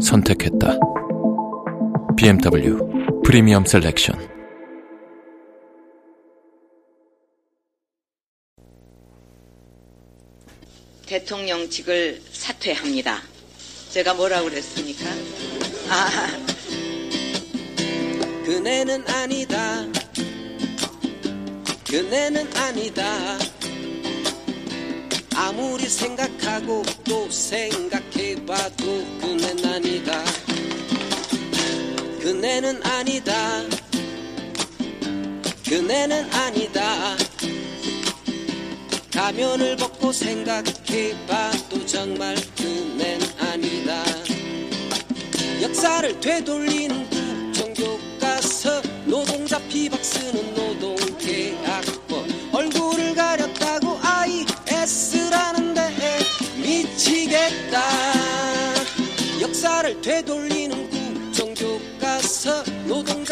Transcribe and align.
선택했다. 0.00 0.78
BMW 2.16 2.78
프리미엄 3.24 3.64
셀렉션. 3.64 4.28
대통령직을 11.06 12.20
사퇴합니다. 12.30 13.20
제가 13.90 14.14
뭐라고 14.14 14.48
그랬습니까? 14.48 15.06
아, 15.88 16.26
그네는 18.44 19.04
아니다. 19.08 19.84
그네는 21.88 22.48
아니다. 22.56 23.49
아무리 25.42 25.88
생각하고 25.88 26.82
또 27.02 27.30
생각해봐도 27.30 28.84
그네는 29.22 29.64
아니다. 29.64 30.22
그네는 32.20 32.82
아니다. 32.84 33.62
그네는 35.66 36.30
아니다. 36.30 37.16
가면을 39.10 39.76
벗고 39.76 40.12
생각해봐도 40.12 41.86
정말 41.86 42.36
그네는 42.58 43.26
아니다. 43.38 44.04
역사를 45.62 46.20
되돌리 46.20 47.09
되돌리는 60.02 60.88
국정교과서 60.90 62.64
노동 62.86 63.22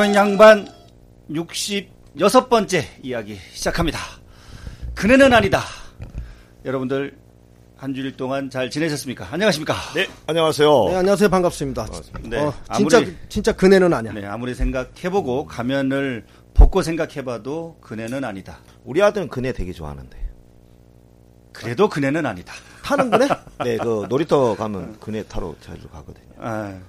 네, 0.00 0.06
광원 0.06 0.14
양반 0.14 0.66
66번째 1.30 2.82
이야기 3.02 3.36
시작합니다. 3.52 3.98
그네는 4.94 5.30
아니다. 5.30 5.60
여러분들 6.64 7.18
한 7.76 7.92
주일 7.92 8.16
동안 8.16 8.48
잘 8.48 8.70
지내셨습니까? 8.70 9.28
안녕하십니까? 9.30 9.74
네, 9.94 10.08
안녕하세요. 10.26 10.84
네, 10.88 10.94
안녕하세요. 10.96 11.28
반갑습니다. 11.28 11.86
네, 12.22 12.38
어, 12.38 12.54
아무리- 12.68 12.88
진짜 12.88 13.12
진짜 13.28 13.52
그네는 13.52 13.92
아니야. 13.92 14.12
네, 14.14 14.24
아무리 14.24 14.54
생각해보고 14.54 15.44
가면을 15.44 16.24
벗고 16.54 16.80
생각해봐도 16.80 17.76
그네는 17.82 18.24
아니다. 18.24 18.60
우리 18.84 19.02
아들은 19.02 19.28
그네 19.28 19.52
되게 19.52 19.72
좋아하는데. 19.74 20.16
그래도 21.52 21.90
그네는 21.90 22.24
아니다. 22.24 22.54
타는 22.82 23.10
그네? 23.10 23.28
네, 23.64 23.76
그 23.76 24.06
놀이터 24.08 24.56
가면 24.56 24.98
그네 24.98 25.24
타러 25.24 25.54
자주 25.60 25.86
가거든요. 25.88 26.26
아, 26.38 26.48
아, 26.48 26.80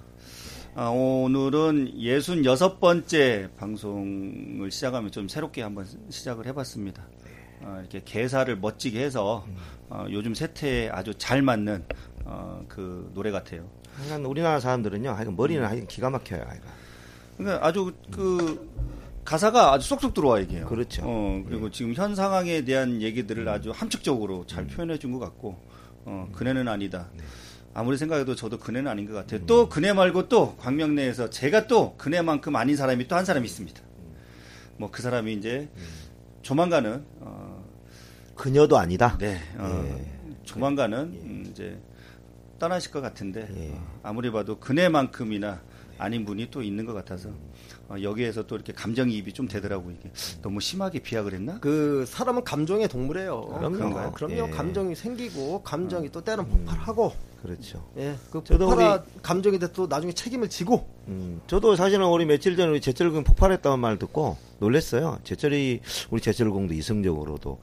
오늘은 0.75 1.95
66번째 1.97 3.55
방송을 3.57 4.71
시작하면 4.71 5.11
좀 5.11 5.27
새롭게 5.27 5.61
한번 5.61 5.85
시작을 6.09 6.45
해봤습니다. 6.47 7.03
어, 7.61 7.77
이렇게 7.81 8.01
개사를 8.03 8.55
멋지게 8.57 9.03
해서 9.03 9.45
어, 9.89 10.05
요즘 10.09 10.33
세태에 10.33 10.89
아주 10.89 11.13
잘 11.17 11.41
맞는 11.41 11.83
어, 12.25 12.63
그 12.69 13.11
노래 13.13 13.31
같아요. 13.31 13.69
하여간 13.95 14.25
우리나라 14.25 14.59
사람들은요, 14.61 15.09
하여간 15.11 15.35
머리는 15.35 15.63
하여간 15.65 15.87
기가 15.87 16.09
막혀요, 16.09 16.39
하여간. 16.41 16.61
그러니까 17.37 17.67
아주 17.67 17.91
그 18.09 18.69
가사가 19.25 19.73
아주 19.73 19.87
쏙쏙 19.89 20.13
들어와 20.13 20.39
이게요. 20.39 20.65
그렇죠. 20.67 21.03
어, 21.05 21.43
그리고 21.47 21.69
지금 21.69 21.93
현 21.93 22.15
상황에 22.15 22.63
대한 22.63 23.01
얘기들을 23.01 23.47
아주 23.49 23.71
함축적으로 23.71 24.45
잘 24.47 24.65
표현해 24.67 24.97
준 24.97 25.11
것 25.11 25.19
같고, 25.19 25.59
어, 26.05 26.29
그네는 26.33 26.67
아니다. 26.69 27.09
아무리 27.73 27.97
생각해도 27.97 28.35
저도 28.35 28.59
그네는 28.59 28.89
아닌 28.91 29.05
것 29.07 29.13
같아요. 29.13 29.45
또 29.45 29.69
그네 29.69 29.93
말고 29.93 30.27
또 30.29 30.55
광명 30.57 30.95
내에서 30.95 31.29
제가 31.29 31.67
또 31.67 31.95
그네만큼 31.97 32.55
아닌 32.55 32.75
사람이 32.75 33.07
또 33.07 33.15
한 33.15 33.25
사람이 33.25 33.45
있습니다. 33.45 33.81
뭐 34.77 34.89
그 34.91 35.01
사람이 35.01 35.33
이제 35.33 35.69
조만간은 36.41 37.05
어, 37.19 37.63
그녀도 38.35 38.77
아니다. 38.77 39.17
네, 39.19 39.39
어, 39.57 39.85
예. 39.87 40.33
조만간은 40.43 40.97
음, 40.97 41.47
이제 41.49 41.79
떠나실 42.59 42.91
것 42.91 42.99
같은데 43.01 43.47
예. 43.55 43.71
어, 43.73 43.99
아무리 44.03 44.31
봐도 44.31 44.59
그네만큼이나 44.59 45.61
아닌 45.97 46.25
분이 46.25 46.49
또 46.51 46.61
있는 46.63 46.85
것 46.85 46.93
같아서 46.93 47.29
어, 47.29 47.50
여기에서 48.01 48.45
또 48.47 48.55
이렇게 48.55 48.73
감정이입이 48.73 49.33
좀 49.33 49.47
되더라고요. 49.47 49.95
이게 49.99 50.11
너무 50.41 50.59
심하게 50.59 50.99
비약을 50.99 51.33
했나? 51.33 51.59
그 51.59 52.05
사람은 52.07 52.43
감정의 52.43 52.87
동물이에요. 52.87 53.47
그럼요. 53.47 53.77
그런가요? 53.77 54.11
그럼요. 54.11 54.35
예. 54.35 54.49
감정이 54.49 54.95
생기고 54.95 55.63
감정이 55.63 56.11
또 56.11 56.21
때는 56.21 56.47
폭발하고 56.47 57.13
그렇죠. 57.41 57.83
예. 57.97 58.15
그 58.31 58.43
저도 58.43 58.67
폭발한 58.67 59.03
감정이 59.21 59.59
돼또 59.59 59.87
나중에 59.87 60.13
책임을 60.13 60.49
지고 60.49 60.87
음, 61.07 61.41
저도 61.47 61.75
사실은 61.75 62.05
우리 62.07 62.25
며칠 62.25 62.55
전에 62.55 62.69
우리 62.69 62.81
제철공 62.81 63.23
폭발했다는 63.23 63.79
말 63.79 63.97
듣고 63.97 64.37
놀랬어요. 64.59 65.19
제철이, 65.23 65.81
우리 66.11 66.21
제철공도 66.21 66.73
이성적으로도 66.73 67.59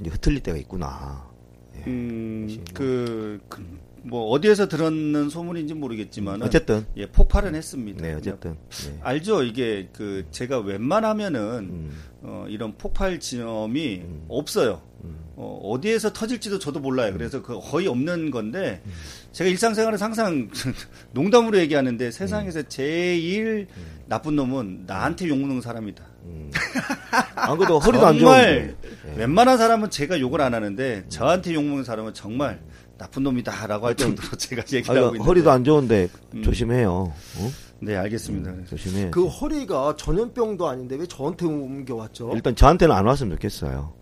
이제 0.00 0.10
흩을릴 0.10 0.42
때가 0.42 0.58
있구나. 0.58 1.26
예. 1.76 1.84
음, 1.86 2.64
그, 2.74 3.40
그 3.48 3.66
뭐 4.04 4.28
어디에서 4.30 4.68
들었는 4.68 5.30
소문인지 5.30 5.74
모르겠지만 5.74 6.42
어쨌든 6.42 6.86
예, 6.96 7.06
폭발은 7.06 7.54
했습니다. 7.54 8.02
네 8.02 8.14
어쨌든 8.14 8.56
네. 8.86 8.98
알죠. 9.02 9.42
이게 9.42 9.88
그 9.92 10.26
제가 10.30 10.58
웬만하면은 10.58 11.40
음. 11.42 11.90
어, 12.22 12.46
이런 12.48 12.76
폭발 12.76 13.18
지점이 13.18 14.02
없어요. 14.28 14.82
어, 15.36 15.60
어디에서 15.64 16.12
터질지도 16.12 16.58
저도 16.58 16.80
몰라요. 16.80 17.12
그래서 17.12 17.42
그 17.42 17.58
거의 17.60 17.88
없는 17.88 18.30
건데 18.30 18.82
제가 19.32 19.50
일상생활에서 19.50 20.04
항상 20.04 20.48
농담으로 21.12 21.58
얘기하는데 21.58 22.10
세상에서 22.10 22.62
제일 22.68 23.66
나쁜 24.06 24.36
놈은 24.36 24.84
나한테 24.86 25.28
욕 25.28 25.38
먹는 25.38 25.60
사람이다. 25.60 26.04
안 27.36 27.58
그래도 27.58 27.78
허리도 27.80 28.06
안 28.06 28.18
정말 28.18 28.76
좋은데. 29.02 29.20
웬만한 29.20 29.58
사람은 29.58 29.90
제가 29.90 30.20
욕을 30.20 30.40
안 30.40 30.54
하는데 30.54 31.04
저한테 31.08 31.54
욕 31.54 31.64
먹는 31.64 31.84
사람은 31.84 32.14
정말 32.14 32.60
나쁜 32.98 33.22
놈이다라고 33.24 33.86
할 33.86 33.94
정도로 33.96 34.36
제가 34.36 34.62
얘기를 34.72 34.90
아니, 34.90 34.98
하고 34.98 35.16
있는데 35.16 35.26
허리도 35.26 35.50
안 35.50 35.64
좋은데 35.64 36.08
음. 36.34 36.42
조심해요. 36.42 36.90
어? 36.92 37.50
네 37.80 37.96
알겠습니다. 37.96 38.52
조심해. 38.66 39.10
그 39.10 39.26
허리가 39.26 39.94
전염병도 39.96 40.66
아닌데 40.66 40.96
왜 40.96 41.06
저한테 41.06 41.46
옮겨왔죠? 41.46 42.30
일단 42.34 42.54
저한테는 42.54 42.94
안 42.94 43.06
왔으면 43.06 43.36
좋겠어요. 43.36 43.92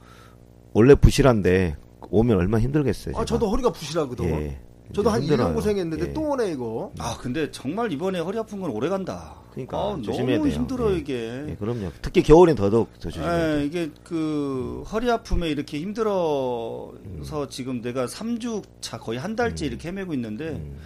원래 0.73 0.95
부실한데 0.95 1.77
오면 2.11 2.37
얼마나 2.37 2.63
힘들겠어요. 2.63 3.15
아 3.17 3.21
제가. 3.21 3.25
저도 3.25 3.51
허리가 3.51 3.73
부실하거든. 3.73 4.25
예. 4.27 4.61
저도 4.95 5.11
한 5.11 5.23
힘들어요. 5.23 5.49
1년 5.49 5.55
고생했는데 5.55 6.09
예. 6.09 6.13
또 6.13 6.21
오네 6.31 6.53
이거. 6.53 6.93
아 6.99 7.17
근데 7.19 7.51
정말 7.51 7.91
이번에 7.93 8.21
허리 8.21 8.39
아픈 8.39 8.61
건 8.61 8.71
오래 8.71 8.89
간다. 8.89 9.42
그러니까 9.53 9.77
아, 9.79 10.01
조심해야 10.03 10.39
너무 10.39 10.49
돼요. 10.49 10.59
힘들어 10.59 10.93
예. 10.93 10.97
이게. 10.99 11.45
예, 11.49 11.57
그럼요. 11.57 11.91
특히 12.01 12.23
겨울엔 12.23 12.57
더더욱 12.57 12.93
더 12.95 12.99
조심해야 13.01 13.31
돼요. 13.39 13.61
예, 13.61 13.65
이게 13.67 13.91
그 14.03 14.83
허리 14.91 15.11
아픔에 15.11 15.49
이렇게 15.51 15.79
힘들어서 15.81 17.49
지금 17.51 17.81
내가 17.83 18.07
3주 18.07 18.63
차 18.81 18.99
거의 18.99 19.19
한 19.19 19.37
달째 19.37 19.67
이렇게 19.67 19.89
헤매고 19.89 20.15
있는데 20.15 20.49
음. 20.51 20.79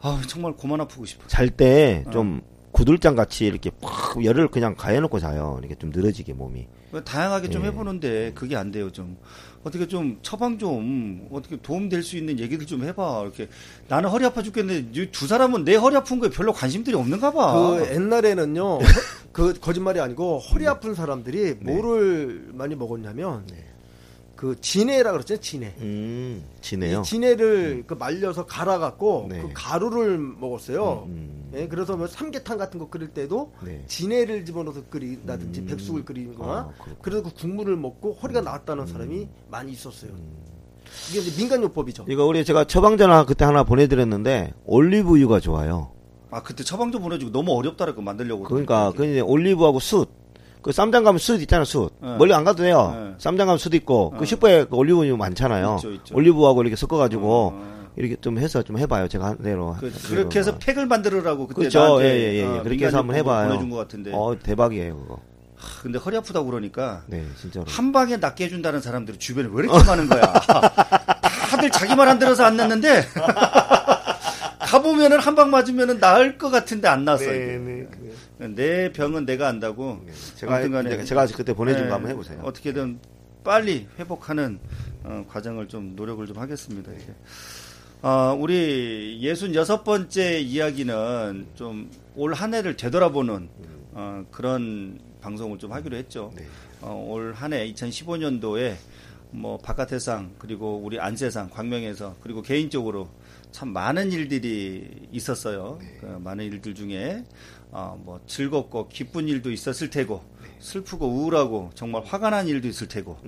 아 0.00 0.20
정말 0.26 0.54
그만 0.56 0.80
아프고 0.80 1.04
싶어. 1.04 1.26
잘때 1.26 2.04
어. 2.06 2.10
좀 2.10 2.40
구들장 2.78 3.16
같이 3.16 3.44
이렇게 3.44 3.70
팍 3.82 4.24
열을 4.24 4.48
그냥 4.52 4.76
가해놓고 4.76 5.18
자요. 5.18 5.56
이렇게 5.58 5.74
좀 5.74 5.90
늘어지게 5.92 6.32
몸이. 6.34 6.68
다양하게 7.04 7.50
좀 7.50 7.64
예. 7.64 7.66
해보는데 7.66 8.32
그게 8.36 8.54
안 8.56 8.70
돼요 8.70 8.88
좀 8.90 9.18
어떻게 9.64 9.86
좀 9.88 10.18
처방 10.22 10.58
좀 10.58 11.28
어떻게 11.32 11.56
도움 11.60 11.88
될 11.88 12.02
수 12.04 12.16
있는 12.16 12.38
얘기들 12.38 12.66
좀 12.66 12.84
해봐 12.84 13.22
이렇게 13.24 13.48
나는 13.88 14.08
허리 14.08 14.24
아파 14.24 14.42
죽겠는데 14.42 15.00
이두 15.02 15.26
사람은 15.26 15.64
내 15.64 15.74
허리 15.74 15.96
아픈 15.96 16.20
거에 16.20 16.30
별로 16.30 16.52
관심들이 16.52 16.94
없는가 16.94 17.32
봐. 17.32 17.52
그 17.78 17.92
옛날에는요. 17.92 18.78
그 19.32 19.54
거짓말이 19.60 19.98
아니고 20.00 20.38
허리 20.38 20.66
아픈 20.68 20.94
사람들이 20.94 21.54
뭐를 21.60 22.50
많이 22.54 22.76
먹었냐면 22.76 23.44
그 24.38 24.54
진해라 24.60 25.10
그랬잖아요. 25.10 25.40
진해. 25.40 25.74
음, 25.80 26.44
지네요. 26.60 27.00
이 27.00 27.02
진해를 27.02 27.82
그 27.88 27.94
말려서 27.94 28.46
갈아갖고 28.46 29.26
네. 29.28 29.42
그 29.42 29.50
가루를 29.52 30.16
먹었어요. 30.16 31.06
음, 31.08 31.50
예, 31.56 31.66
그래서 31.66 31.96
뭐 31.96 32.06
삼계탕 32.06 32.56
같은 32.56 32.78
거 32.78 32.88
끓일 32.88 33.08
때도 33.08 33.52
네. 33.64 33.82
진해를 33.88 34.44
집어넣어서 34.44 34.84
끓이다든지 34.90 35.62
음. 35.62 35.66
백숙을 35.66 36.04
끓이거나 36.04 36.52
아. 36.52 36.70
그래서 37.02 37.24
그 37.24 37.34
국물을 37.34 37.76
먹고 37.76 38.12
허리가 38.22 38.40
나았다는 38.40 38.86
사람이 38.86 39.26
많이 39.50 39.72
있었어요. 39.72 40.12
이게 41.10 41.18
이제 41.18 41.36
민간요법이죠. 41.42 42.04
이거 42.08 42.24
우리 42.24 42.44
제가 42.44 42.62
처방전 42.62 43.26
그때 43.26 43.44
하나 43.44 43.64
보내드렸는데 43.64 44.54
올리브유가 44.66 45.40
좋아요. 45.40 45.90
아 46.30 46.44
그때 46.44 46.62
처방 46.62 46.92
좀 46.92 47.02
보내주고 47.02 47.32
너무 47.32 47.56
어렵다라고 47.56 48.02
만들려고. 48.02 48.44
그러니까 48.44 48.92
그. 48.96 49.04
이제 49.04 49.18
올리브하고 49.18 49.80
숯. 49.80 50.08
그 50.68 50.72
쌈장 50.72 51.02
가면 51.02 51.18
숯 51.18 51.40
있잖아 51.40 51.64
숯. 51.64 51.94
네. 52.02 52.14
멀리 52.18 52.34
안 52.34 52.44
가도 52.44 52.62
돼요. 52.62 52.94
네. 52.94 53.14
쌈장 53.16 53.46
가면 53.46 53.56
숯 53.56 53.72
있고 53.72 54.10
네. 54.12 54.18
그 54.18 54.26
슈퍼에 54.26 54.64
그 54.64 54.76
올리브유 54.76 55.16
많잖아요. 55.16 55.76
있죠, 55.78 55.92
있죠. 55.92 56.14
올리브하고 56.14 56.60
이렇게 56.60 56.76
섞어가지고 56.76 57.52
어. 57.54 57.88
이렇게 57.96 58.16
좀 58.20 58.38
해서 58.38 58.62
좀 58.62 58.76
해봐요. 58.76 59.08
제가 59.08 59.28
한 59.28 59.38
대로. 59.38 59.74
그, 59.80 59.90
그렇게 60.08 60.40
해서 60.40 60.58
팩을 60.58 60.84
만들으라고 60.84 61.46
그때 61.46 61.60
그렇죠. 61.60 61.78
나한테 61.78 62.04
예, 62.04 62.20
예, 62.20 62.34
예. 62.40 62.44
어, 62.44 62.62
그렇게 62.62 62.84
해서 62.84 62.98
한번 62.98 63.16
해봐요. 63.16 63.48
보내준 63.48 63.70
것 63.70 63.76
같은데. 63.78 64.10
어 64.12 64.36
대박이에요 64.42 64.94
그거. 64.98 65.20
하, 65.56 65.82
근데 65.82 65.98
허리 65.98 66.18
아프다고 66.18 66.44
그러니까 66.50 67.00
네 67.06 67.24
진짜로. 67.40 67.64
한 67.66 67.90
방에 67.90 68.18
낫게 68.18 68.44
해준다는 68.44 68.82
사람들이 68.82 69.16
주변에 69.18 69.48
왜 69.50 69.64
이렇게 69.64 69.82
많은 69.86 70.06
거야? 70.06 70.20
다들 71.50 71.70
자기 71.70 71.96
말 71.96 72.08
안 72.08 72.18
들어서 72.18 72.44
안 72.44 72.58
났는데 72.58 73.06
가보면은 74.60 75.18
한 75.18 75.34
방 75.34 75.50
맞으면은 75.50 75.98
나을 75.98 76.36
것 76.36 76.50
같은데 76.50 76.88
안 76.88 77.06
났어. 77.06 77.24
네, 77.24 77.58
이게. 77.58 78.12
내 78.38 78.92
병은 78.92 79.26
내가 79.26 79.48
안다고. 79.48 80.00
제가 80.36 80.54
아무튼 80.56 80.72
간에 80.72 80.90
제가, 80.90 81.04
제가 81.26 81.26
그때 81.36 81.52
보내준 81.52 81.82
네, 81.84 81.88
거 81.88 81.94
한번 81.96 82.10
해보세요. 82.12 82.40
어떻게든 82.44 82.98
빨리 83.44 83.86
회복하는 83.98 84.58
어, 85.04 85.24
과정을 85.28 85.68
좀 85.68 85.94
노력을 85.96 86.24
좀 86.26 86.38
하겠습니다. 86.38 86.92
이게. 86.92 87.14
어, 88.02 88.36
우리 88.38 89.20
66번째 89.22 90.40
이야기는 90.42 91.46
좀 91.54 91.90
올 92.16 92.34
한 92.34 92.52
해를 92.52 92.76
되돌아보는 92.76 93.48
어, 93.92 94.24
그런 94.32 94.98
방송을 95.20 95.58
좀 95.58 95.72
하기로 95.72 95.96
했죠. 95.96 96.32
네. 96.36 96.44
어, 96.80 96.94
올 97.08 97.32
한 97.34 97.52
해 97.52 97.72
2015년도에 97.72 98.74
뭐 99.30 99.56
바깥 99.58 99.90
세상 99.90 100.32
그리고 100.38 100.78
우리 100.82 100.98
안세상 100.98 101.50
광명에서 101.50 102.16
그리고 102.20 102.42
개인적으로 102.42 103.08
참 103.52 103.72
많은 103.72 104.10
일들이 104.10 104.88
있었어요. 105.12 105.78
그 106.00 106.06
많은 106.06 106.44
일들 106.46 106.74
중에 106.74 107.22
어, 107.70 108.00
뭐 108.02 108.20
즐겁고 108.26 108.88
기쁜 108.88 109.28
일도 109.28 109.50
있었을 109.50 109.90
테고 109.90 110.22
슬프고 110.58 111.06
우울하고 111.06 111.70
정말 111.74 112.02
화가 112.04 112.30
난 112.30 112.48
일도 112.48 112.66
있을 112.68 112.88
테고. 112.88 113.18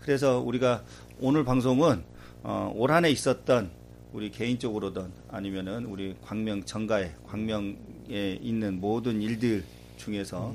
그래서 0.00 0.40
우리가 0.40 0.82
오늘 1.20 1.44
방송은 1.44 2.02
어, 2.42 2.72
올 2.74 2.90
한해 2.90 3.10
있었던 3.10 3.70
우리 4.12 4.30
개인적으로든 4.30 5.12
아니면은 5.28 5.86
우리 5.86 6.16
광명 6.22 6.64
정가에 6.64 7.12
광명에 7.28 8.38
있는 8.40 8.80
모든 8.80 9.22
일들 9.22 9.64
중에서 10.04 10.52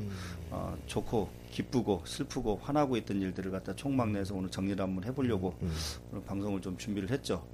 어, 0.49 0.75
좋고 0.87 1.29
기쁘고 1.51 2.01
슬프고 2.05 2.59
화나고 2.61 2.97
있던 2.97 3.21
일들을 3.21 3.51
갖다 3.51 3.73
총망내서 3.75 4.35
오늘 4.35 4.49
정리를 4.49 4.81
한번 4.83 5.03
해보려고 5.05 5.53
오늘 6.11 6.23
방송을 6.25 6.61
좀 6.61 6.77
준비를 6.77 7.09
했죠. 7.11 7.45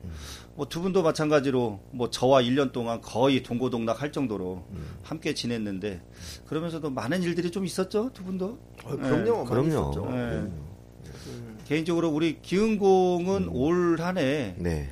뭐두 0.55 0.81
분도 0.81 1.03
마찬가지로 1.03 1.79
뭐 1.91 2.09
저와 2.09 2.41
1년 2.41 2.71
동안 2.71 2.99
거의 3.01 3.43
동고동락 3.43 4.01
할 4.01 4.11
정도로 4.11 4.65
함께 5.03 5.33
지냈는데 5.33 6.01
그러면서도 6.47 6.89
많은 6.89 7.21
일들이 7.21 7.51
좀 7.51 7.65
있었죠 7.65 8.09
두 8.13 8.23
분도. 8.23 8.57
어, 8.85 8.95
그럼요. 8.95 9.43
많이 9.43 9.49
그럼요. 9.49 9.67
있었죠. 9.91 10.05
네. 10.11 10.51
개인적으로 11.65 12.09
우리 12.09 12.41
기흥공은 12.41 13.49
올 13.49 13.97
한해 13.99 14.55
네 14.57 14.89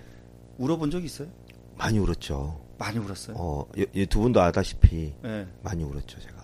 울어본 0.57 0.91
적 0.91 1.03
있어요? 1.03 1.27
많이 1.77 1.97
울었죠. 1.97 2.59
많이 2.77 2.97
울었어요. 2.99 3.35
어, 3.39 3.65
이- 3.75 3.85
이두 3.93 4.19
분도 4.19 4.39
아다시피 4.41 5.13
네. 5.23 5.47
많이 5.63 5.83
울었죠, 5.83 6.19
제가. 6.19 6.38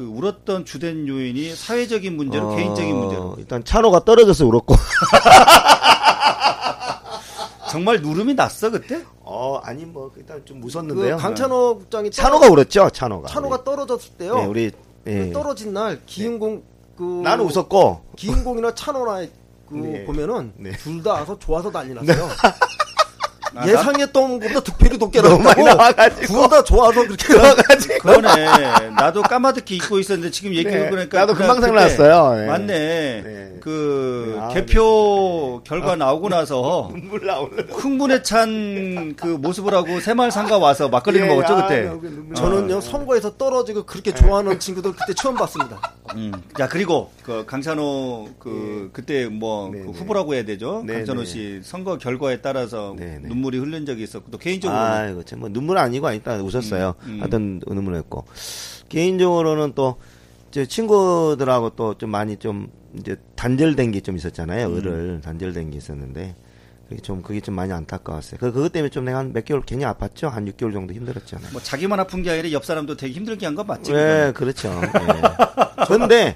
그 0.00 0.06
울었던 0.06 0.64
주된 0.64 1.06
요인이 1.06 1.54
사회적인 1.54 2.16
문제로 2.16 2.48
어, 2.52 2.56
개인적인 2.56 2.96
문제로 2.96 3.34
일단 3.36 3.62
찬호가 3.62 4.02
떨어져서 4.02 4.46
울었고. 4.46 4.74
정말 7.70 8.00
누름이 8.00 8.32
났어 8.32 8.70
그때? 8.70 9.04
어, 9.20 9.60
아니 9.62 9.84
뭐 9.84 10.10
일단 10.16 10.42
좀그 10.46 10.64
무섭는데요. 10.64 11.18
강찬호 11.18 11.78
국장이 11.80 12.10
찬호가 12.10 12.48
울었죠, 12.48 12.88
찬호가. 12.90 13.28
찬호가 13.28 13.62
떨어졌을 13.62 14.12
때요. 14.12 14.36
네, 14.36 14.46
우리 14.46 14.72
예. 15.06 15.26
그 15.26 15.32
떨어진 15.32 15.74
날 15.74 16.00
기흥공 16.06 16.62
그 16.96 17.20
나는 17.22 17.44
웃었고 17.44 18.00
기흥공이나 18.16 18.74
찬호나 18.74 19.26
그 19.68 19.74
네. 19.76 20.06
보면은 20.06 20.54
네. 20.56 20.72
둘다 20.72 21.12
와서 21.12 21.38
좋아서 21.38 21.70
난리 21.70 21.92
났어요. 21.92 22.26
아, 23.54 23.66
예상했던 23.66 24.40
것보다 24.40 24.60
득표율이 24.60 24.98
높게 24.98 25.20
나와가지고. 25.20 26.26
둘다 26.26 26.64
좋아서 26.64 27.02
그렇게 27.06 27.34
그러네. 28.00 28.90
나도 28.96 29.22
까마득히 29.22 29.76
입고 29.76 29.98
있었는데 29.98 30.30
지금 30.30 30.52
얘기 30.54 30.64
네, 30.64 30.78
들어보니까 30.78 31.18
나도 31.20 31.34
금방 31.34 31.60
생각났어요. 31.60 32.34
네. 32.40 32.46
맞네. 32.46 32.66
네. 33.22 33.46
그 33.60 34.38
아, 34.40 34.48
개표 34.48 35.60
결과 35.64 35.94
나오고 35.94 36.28
나서 36.30 36.90
눈물 36.94 37.26
나오는. 37.26 37.66
흥분에 37.70 38.22
찬 38.22 39.14
그 39.16 39.26
모습을 39.26 39.74
하고 39.74 40.00
새마을상가 40.00 40.58
와서 40.58 40.88
막걸리를 40.88 41.26
예, 41.26 41.30
먹었죠 41.30 41.54
아, 41.54 41.62
그때. 41.66 41.82
나 41.82 41.90
눈물 41.92 42.34
저는요 42.34 42.80
선거에서 42.80 43.36
떨어지고 43.36 43.84
그렇게 43.84 44.14
좋아하는 44.14 44.58
친구들 44.58 44.92
그때 44.92 45.12
처음 45.14 45.34
봤습니다. 45.34 45.78
음. 46.14 46.32
자 46.56 46.68
그리고 46.68 47.10
그 47.22 47.44
강찬호 47.46 48.28
그 48.38 48.90
그때 48.92 49.26
뭐 49.26 49.70
네, 49.72 49.80
그 49.80 49.86
네. 49.86 49.92
후보라고 49.92 50.34
해야 50.34 50.44
되죠. 50.44 50.82
네, 50.86 50.94
강찬호 50.98 51.20
네. 51.22 51.26
씨 51.26 51.60
선거 51.62 51.98
결과에 51.98 52.40
따라서 52.40 52.94
네, 52.96 53.18
네. 53.20 53.28
눈물이 53.40 53.58
흐른 53.58 53.86
적이 53.86 54.02
있었고 54.04 54.30
또 54.30 54.38
개인적으로 54.38 54.78
아, 54.78 55.08
참뭐 55.24 55.48
눈물 55.48 55.78
아니고 55.78 56.10
일단 56.12 56.40
웃었어요. 56.40 56.94
음, 57.04 57.10
음. 57.14 57.20
하여튼 57.20 57.60
눈물했고 57.66 58.24
개인적으로는 58.88 59.72
또 59.74 59.96
제 60.52 60.66
친구들하고 60.66 61.70
또 61.76 61.94
좀 61.94 62.10
많이 62.10 62.36
좀 62.36 62.66
이제 62.98 63.14
단절된 63.36 63.92
게 63.92 64.00
좀 64.00 64.16
있었잖아요. 64.16 64.66
음. 64.66 64.76
을을 64.78 65.20
단절된 65.22 65.70
게 65.70 65.78
있었는데 65.78 66.34
그게 66.88 67.00
좀 67.00 67.22
그게 67.22 67.40
좀 67.40 67.54
많이 67.54 67.72
안타까웠어요. 67.72 68.40
그 68.40 68.50
그것 68.50 68.72
때문에 68.72 68.90
좀 68.90 69.04
내가 69.04 69.18
한 69.18 69.32
몇 69.32 69.44
개월 69.44 69.62
괜히 69.64 69.84
아팠죠. 69.84 70.28
한 70.28 70.44
6개월 70.46 70.72
정도 70.72 70.92
힘들었잖아요. 70.92 71.52
뭐 71.52 71.62
자기만 71.62 72.00
아픈 72.00 72.24
게 72.24 72.30
아니라 72.32 72.50
옆 72.50 72.64
사람도 72.64 72.96
되게 72.96 73.12
힘들게 73.12 73.46
한 73.46 73.54
건 73.54 73.68
맞지. 73.68 73.92
네, 73.92 74.32
그렇죠. 74.34 74.70
예. 74.82 75.84
그런데 75.86 76.34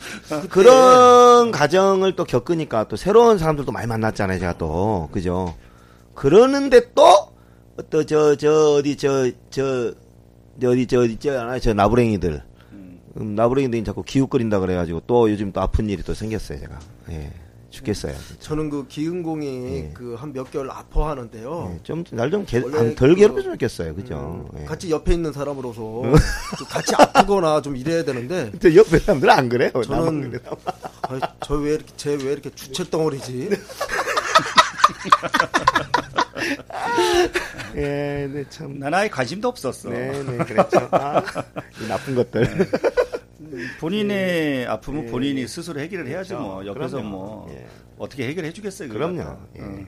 그런 0.48 1.50
가정을 1.50 2.14
또 2.14 2.24
겪으니까 2.24 2.86
또 2.86 2.94
새로운 2.94 3.38
사람들도 3.38 3.72
많이 3.72 3.88
만났잖아요, 3.88 4.38
제가 4.38 4.58
또. 4.58 5.08
그죠? 5.10 5.56
그러는데 6.14 6.92
또 6.94 7.32
또 7.90 8.04
저 8.04 8.36
저 8.36 8.76
어디 8.78 8.96
저 8.96 9.30
저 9.50 9.92
어디 10.64 10.86
저 10.86 11.00
어디 11.00 11.16
저 11.18 11.38
하나 11.40 11.58
저 11.58 11.74
나부랭이들 11.74 12.40
음, 13.16 13.34
나부랭이들이 13.34 13.82
자꾸 13.84 14.02
기웃거린다 14.04 14.60
그래가지고 14.60 15.02
또 15.06 15.28
요즘 15.30 15.52
또 15.52 15.60
아픈 15.60 15.88
일이 15.90 16.02
또 16.04 16.14
생겼어요 16.14 16.60
제가 16.60 16.78
예 17.10 17.32
죽겠어요 17.70 18.14
진짜. 18.28 18.40
저는 18.40 18.70
그 18.70 18.86
기흥공이 18.86 19.46
예. 19.74 19.90
그한 19.92 20.32
몇 20.32 20.48
개월 20.52 20.70
아파하는데요. 20.70 21.74
예, 21.74 21.82
좀날좀 21.82 22.46
원래 22.62 22.94
덜 22.94 23.08
그- 23.10 23.16
괴롭혔으면 23.16 23.54
좋겠어요 23.56 23.94
그죠 23.96 24.48
예. 24.60 24.64
같이 24.64 24.88
옆에 24.92 25.12
있는 25.14 25.32
사람으로서 25.32 25.80
좀 26.56 26.66
같이 26.68 26.94
아프거나 26.94 27.60
좀 27.62 27.76
이래야 27.76 28.04
되는데 28.04 28.50
근데 28.60 28.76
옆에 28.76 29.00
사람들 29.00 29.28
은 29.28 29.34
안 29.34 29.48
그래요 29.48 29.72
저는 29.84 30.30
그래요. 30.30 30.52
저왜 31.44 31.70
이렇게 31.74 31.92
쟤왜 31.96 32.22
이렇게 32.32 32.50
주체 32.54 32.88
덩어리지? 32.88 33.50
예, 37.76 38.28
네, 38.32 38.44
참. 38.48 38.78
난 38.78 38.94
아예 38.94 39.08
관심도 39.08 39.48
없었어. 39.48 39.90
네, 39.90 40.22
네, 40.22 40.36
그랬죠. 40.38 40.88
아, 40.92 41.22
이 41.82 41.88
나쁜 41.88 42.14
것들. 42.14 42.46
본인의 43.80 44.66
아픔은 44.66 45.06
예. 45.06 45.10
본인이 45.10 45.46
스스로 45.46 45.80
해결을 45.80 46.08
해야지 46.08 46.30
그렇죠. 46.30 46.46
뭐 46.46 46.66
옆에서 46.66 46.96
그럼요. 46.96 47.08
뭐 47.10 47.48
예. 47.54 47.66
어떻게 47.98 48.26
해결해 48.28 48.52
주겠어요. 48.52 48.88
그럼요. 48.88 49.16
그거는. 49.16 49.38
예. 49.56 49.60
어. 49.62 49.86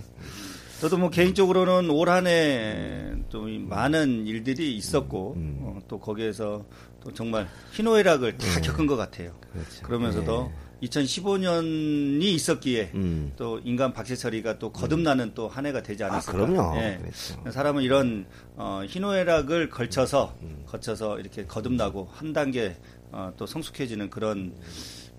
저도 0.81 0.99
뭐 0.99 1.09
개인적으로는 1.09 1.89
올 1.91 2.11
한해 2.11 3.15
좀 3.31 3.67
많은 3.69 4.27
일들이 4.27 4.77
있었고 4.77 5.35
음. 5.37 5.59
어, 5.63 5.79
또 5.89 5.99
거기에서 5.99 6.67
또 7.03 7.13
정말 7.15 7.49
희노애락을 7.73 8.37
다 8.37 8.61
겪은 8.61 8.87
것 8.87 8.97
같아요. 8.97 9.33
그렇죠. 9.53 9.83
그러면서도 9.83 10.53
2015년이 10.83 12.23
있었기에 12.23 12.91
음. 12.95 13.33
또 13.37 13.61
인간 13.65 13.93
박세철이가 13.93 14.59
또 14.59 14.73
거듭나는 14.73 15.33
또한 15.35 15.65
해가 15.67 15.83
되지 15.83 16.05
아, 16.05 16.09
않았을까. 16.09 16.47
그럼요. 16.47 16.77
예. 16.77 16.99
그렇죠. 17.01 17.51
사람은 17.51 17.83
이런 17.83 18.27
어, 18.57 18.83
희노애락을 18.87 19.71
걸쳐서 19.71 20.37
음. 20.43 20.65
거쳐서 20.67 21.19
이렇게 21.19 21.45
거듭나고 21.45 22.11
한 22.13 22.33
단계 22.33 22.77
어, 23.11 23.33
또 23.37 23.47
성숙해지는 23.47 24.11
그런 24.11 24.55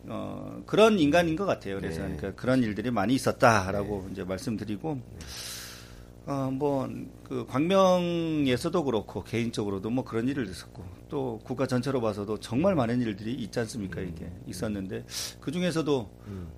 어, 0.06 0.62
그런 0.66 1.00
인간인 1.00 1.36
것 1.36 1.46
같아요. 1.46 1.80
그래서 1.80 2.02
네. 2.02 2.16
그러니까 2.16 2.40
그런 2.40 2.64
일들이 2.64 2.92
많이 2.92 3.16
있었다라고 3.16 4.10
이제 4.12 4.24
말씀드리고 4.24 5.02
어, 6.28 6.50
뭐, 6.52 6.90
그, 7.24 7.46
광명에서도 7.48 8.84
그렇고, 8.84 9.24
개인적으로도 9.24 9.90
뭐 9.90 10.04
그런 10.04 10.28
일을 10.28 10.50
있었고, 10.50 10.84
또 11.08 11.40
국가 11.46 11.66
전체로 11.66 12.02
봐서도 12.02 12.42
정말 12.42 12.76
많은 12.76 13.00
일들이 13.02 13.34
있지 13.34 13.62
않습니까, 13.62 14.02
이게 14.02 14.30
있었는데, 14.46 15.06
그 15.40 15.54
중에서도, 15.54 16.10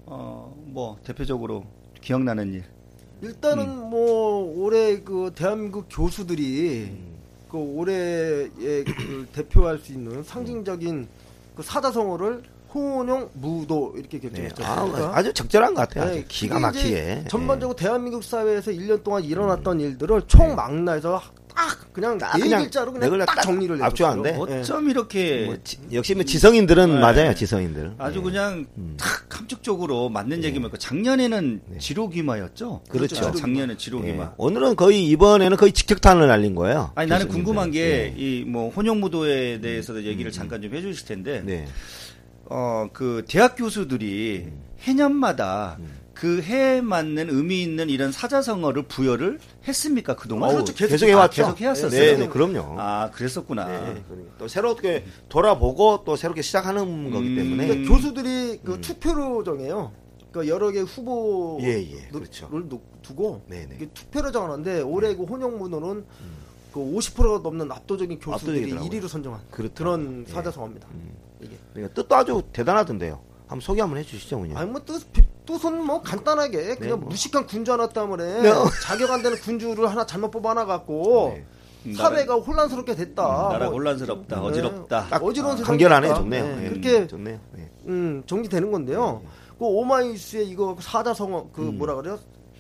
어, 0.08 0.64
뭐, 0.66 0.98
대표적으로 1.04 1.66
기억나는 2.02 2.52
일. 2.54 2.64
일단은 3.22 3.70
음. 3.70 3.90
뭐 3.92 4.64
올해 4.64 5.02
그 5.02 5.32
대한민국 5.36 5.86
교수들이 5.90 6.86
음. 6.90 7.20
그 7.50 7.58
올해의 7.58 8.86
그 8.86 9.28
대표할 9.34 9.78
수 9.78 9.92
있는 9.92 10.24
상징적인 10.24 11.08
그 11.56 11.62
사자성어를 11.62 12.44
호용 12.74 13.30
무도 13.34 13.94
이렇게 13.98 14.20
네. 14.20 14.30
결정했죠. 14.30 14.64
아, 14.64 15.12
아주 15.16 15.34
적절한 15.34 15.74
것 15.74 15.82
같아요. 15.88 16.04
아주 16.06 16.14
네, 16.16 16.26
기가 16.28 16.60
막히게. 16.60 17.26
전반적으로 17.30 17.76
대한민국 17.76 18.24
사회에서 18.24 18.72
1년 18.72 19.04
동안 19.04 19.24
일어났던 19.24 19.80
음. 19.80 19.86
일들을 19.86 20.22
총망라해서 20.28 21.22
딱 21.56 21.92
그냥 21.92 22.18
딱 22.18 22.38
네 22.38 22.44
그냥 22.44 22.62
글자로 22.62 22.92
네 22.94 23.00
그냥 23.00 23.10
글자 23.12 23.26
딱딱 23.26 23.44
정리를 23.44 23.84
해줬어요. 23.84 24.24
예. 24.50 24.60
어쩜 24.60 24.90
이렇게 24.90 25.46
뭐 25.48 25.58
지- 25.64 25.78
역시 25.92 26.14
뭐 26.14 26.24
지성인들은 26.24 26.94
네. 26.96 27.00
맞아요, 27.02 27.34
지성인들. 27.34 27.96
아주 27.98 28.20
예. 28.20 28.24
그냥 28.24 28.66
음. 28.78 28.96
탁 28.98 29.26
함축적으로 29.30 30.08
맞는 30.10 30.44
얘기만 30.44 30.70
고 30.72 30.78
작년에는 30.78 31.62
네. 31.66 31.78
지로기마였죠? 31.80 32.84
그렇죠. 32.90 33.28
아, 33.28 33.32
작년에 33.32 33.76
지로기마. 33.76 34.24
예. 34.24 34.28
오늘은 34.38 34.76
거의 34.78 35.06
이번에는 35.08 35.58
거의 35.58 35.74
직격탄을 35.74 36.28
날린 36.28 36.56
거예요. 36.56 36.92
아니 36.96 37.10
나는 37.10 37.26
교수님들. 37.26 37.46
궁금한 37.46 37.72
게 37.72 38.14
예. 38.16 38.22
이뭐 38.22 38.70
혼용무도에 38.70 39.60
대해서도 39.60 40.04
얘기를 40.04 40.32
잠깐 40.32 40.62
좀 40.62 40.74
해주실 40.74 41.08
텐데 41.08 41.42
네. 41.44 41.68
어 42.50 42.90
그 42.94 43.24
대학 43.28 43.56
교수들이 43.56 44.46
음. 44.48 44.62
해년마다 44.82 45.78
그 46.14 46.42
해에 46.42 46.82
맞는 46.82 47.30
의미 47.30 47.62
있는 47.64 47.90
이런 47.90 48.12
사자성어를 48.12 48.84
부여를 48.84 49.40
했습니까 49.68 50.16
그동안? 50.16 50.52
그렇죠. 50.52 50.74
계속 50.74 50.92
계속 50.92 51.06
해왔죠. 51.08 51.44
계속 51.44 51.62
해왔었어요. 51.62 51.90
네, 52.02 52.18
네, 52.18 52.28
그럼요. 52.28 52.76
아 52.80 53.10
그랬었구나. 53.12 53.66
네, 53.68 54.04
그러니까 54.08 54.34
또 54.38 54.48
새롭게 54.48 55.06
돌아보고 55.30 56.04
또 56.06 56.16
새롭게 56.18 56.42
시작하는 56.42 57.12
거기 57.12 57.28
음. 57.30 57.36
때문에 57.36 57.68
근데 57.68 57.88
교수들이 57.88 58.60
그 58.64 58.82
투표로 58.82 59.44
정해요. 59.46 59.92
그러니까 60.32 60.54
여러 60.54 60.72
개 60.72 60.82
후보를 60.82 61.68
예, 61.68 61.82
예, 61.92 62.08
그렇죠. 62.12 62.50
놓- 62.52 63.02
두고 63.02 63.42
네, 63.48 63.66
네. 63.70 63.88
투표로 63.94 64.32
정하는데 64.32 64.82
올해 64.82 65.16
그 65.16 65.24
혼용문호는 65.24 66.04
그 66.74 66.80
50%가 66.80 67.40
넘는 67.42 67.72
압도적인 67.72 68.20
교수들이 68.20 68.72
압도적이더라고요. 68.74 68.90
1위로 68.90 69.08
선정한 69.08 69.42
그렇더라고요. 69.52 70.06
그런 70.06 70.26
예. 70.28 70.32
사자성어입니다. 70.32 70.88
음. 70.92 71.12
이게. 71.42 71.58
그러니까 71.74 71.94
뜻도 71.94 72.16
아주 72.16 72.44
대단하던데요. 72.54 73.20
한번 73.48 73.62
소개 73.62 73.82
한번 73.82 73.98
해주시죠, 74.00 74.40
그냥. 74.40 74.58
아니 74.58 74.70
뭐 74.70 74.80
뜻, 74.86 75.04
뜻은 75.46 75.84
뭐 75.84 76.02
간단하게 76.02 76.76
그냥 76.76 77.00
뭐. 77.00 77.10
무식한 77.10 77.48
군주 77.48 77.72
하나 77.72 77.90
때문에 77.90 78.42
네. 78.44 78.52
자격 78.84 79.10
안 79.10 79.24
되는 79.24 79.38
군주를 79.40 79.90
하나 79.90 80.06
잘못 80.06 80.30
뽑아놔 80.30 80.66
갖고 80.66 81.34
네. 81.34 81.46
음, 81.88 81.94
사회가 81.96 82.36
혼란스럽게 82.36 82.94
됐다. 82.96 83.24
나라 83.24 83.66
뭐, 83.66 83.76
혼란스럽다, 83.76 84.36
네. 84.36 84.42
어지럽다. 84.48 85.08
딱 85.10 85.24
어지러운 85.24 85.56
간결하네요, 85.62 86.12
됐다. 86.12 86.22
좋네요. 86.22 86.44
네, 86.58 86.66
예, 86.66 86.70
그렇게 86.70 87.08
좋네요. 87.08 87.40
예. 87.58 87.70
음, 87.88 88.22
정리되는 88.28 88.70
건데요. 88.72 89.24
그 89.58 89.66
오마이뉴스에 89.66 90.44
이거 90.44 90.78
사자성어 90.80 91.50
그 91.52 91.62
뭐라 91.62 91.96
그래요? 91.96 92.20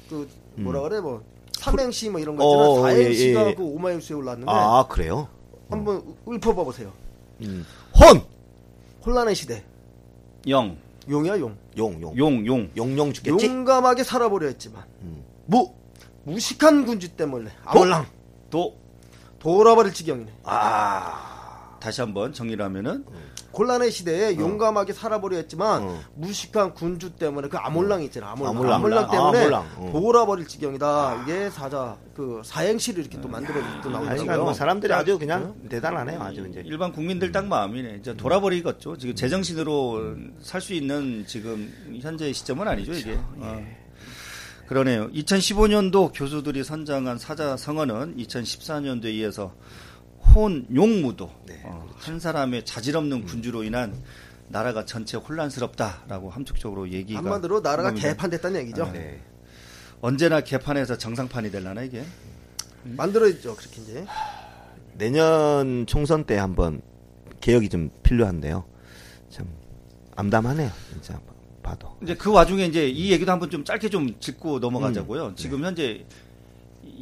그 0.10 0.28
뭐라 0.56 0.82
그래 0.82 1.00
뭐 1.00 1.24
삼행시 1.63 2.10
뭐 2.10 2.20
이런 2.22 2.38
거 2.38 2.44
있잖아요. 2.44 2.70
어, 2.72 2.82
사행시가 2.82 3.44
예, 3.44 3.48
예. 3.50 3.54
그 3.54 3.63
오마이뉴스에 3.63 4.16
올랐는데 4.16 4.50
아, 4.50 4.86
그래요? 4.88 5.28
한번 5.70 6.16
읊어봐 6.28 6.63
보세요. 6.63 6.92
음. 7.42 7.66
혼! 8.00 8.22
혼란의 9.06 9.36
시대. 9.36 9.63
영, 10.48 10.78
용이야 11.10 11.38
용. 11.39 11.58
용, 11.78 12.01
용. 12.01 12.18
용, 12.18 12.46
용. 12.46 12.70
용용 12.78 13.13
죽겠지? 13.13 13.46
용감하게 13.46 14.04
살아보려 14.06 14.48
했지만 14.48 14.84
음. 15.01 15.24
무 15.46 15.74
무식한 16.24 16.86
군주 16.86 17.10
때문에 17.10 17.51
아몰랑 17.66 18.06
도 18.50 18.75
돌아버릴 19.39 19.94
지경이네. 19.94 20.32
아. 20.44 21.78
다시 21.82 22.01
한번 22.01 22.34
정리를 22.34 22.63
하면은 22.63 23.06
곤란의 23.51 23.91
시대에 23.91 24.38
용감하게 24.38 24.94
살아보려 24.94 25.38
했지만 25.38 25.84
어. 25.84 26.00
무식한 26.15 26.74
군주 26.74 27.12
때문에 27.12 27.48
그 27.50 27.58
아몰랑이 27.58 28.06
있잖아. 28.06 28.32
아몰랑, 28.32 28.51
아몰랑. 28.56 28.74
아몰랑, 28.75 29.03
아, 29.06 29.10
때문에 29.12 29.39
아몰랑. 29.39 29.65
어. 29.77 29.89
돌아버릴 29.91 30.48
지경이다. 30.48 31.24
이게 31.24 31.50
사자 31.50 31.98
그 32.15 32.41
사행시를 32.44 33.01
이렇게 33.01 33.20
또 33.22 33.27
만들어 33.27 33.56
또 33.56 33.65
아니, 33.65 33.74
나오더라고요. 33.94 34.15
그러니까 34.24 34.38
뭐 34.44 34.53
사람들이 34.53 34.94
아주 34.94 35.18
그냥 35.18 35.56
대단하네요, 35.70 36.22
아주 36.22 36.48
이제. 36.50 36.62
일반 36.65 36.91
국민들 36.91 37.32
딱 37.32 37.46
마음이네. 37.46 37.98
이제 38.00 38.15
돌아버리겠죠. 38.15 38.98
지금 38.98 39.15
제정신으로 39.15 40.15
살 40.41 40.60
수 40.62 40.74
있는 40.74 41.25
지금 41.25 41.72
현재 42.01 42.32
시점은 42.34 42.68
아니죠, 42.68 42.94
이게. 42.94 43.18
어. 43.38 43.65
그러네요. 44.68 45.10
2015년도 45.12 46.12
교수들이 46.13 46.63
선정한 46.63 47.18
사자 47.18 47.58
성어는 47.58 48.18
2014년도에 48.18 49.13
이어서 49.15 49.51
혼 50.33 50.65
용무도. 50.74 51.31
어, 51.63 51.89
한 51.98 52.19
사람의 52.19 52.65
자질 52.65 52.95
없는 52.98 53.25
군주로 53.25 53.63
인한 53.63 53.93
나라가 54.48 54.86
전체 54.86 55.17
혼란스럽다라고 55.17 56.29
함축적으로 56.29 56.89
얘기가 56.89 57.19
한마디로 57.19 57.62
나라가 57.62 57.89
한 57.89 57.95
겁니다. 57.95 58.09
개판됐다는 58.09 58.62
얘기죠. 58.62 58.91
네. 58.91 59.21
언제나 60.01 60.41
개판에서 60.41 60.98
정상판이 60.98 61.51
될라나 61.51 61.83
이게. 61.83 62.03
만들어지죠 62.83 63.55
그렇게 63.55 63.81
이제. 63.81 64.05
내년 64.93 65.86
총선 65.86 66.24
때 66.25 66.38
한번 66.38 66.81
개혁이 67.41 67.69
좀 67.69 67.89
필요한데요. 68.03 68.65
참 69.29 69.48
암담하네요, 70.15 70.71
진짜 70.91 71.19
봐도. 71.62 71.95
이제 72.01 72.15
그 72.15 72.31
와중에 72.31 72.65
이제 72.65 72.88
이 72.89 73.12
얘기도 73.12 73.31
한번 73.31 73.50
좀 73.50 73.63
짧게 73.63 73.89
좀 73.89 74.19
짚고 74.19 74.59
넘어가자고요. 74.59 75.36
지금 75.36 75.63
현재 75.63 76.05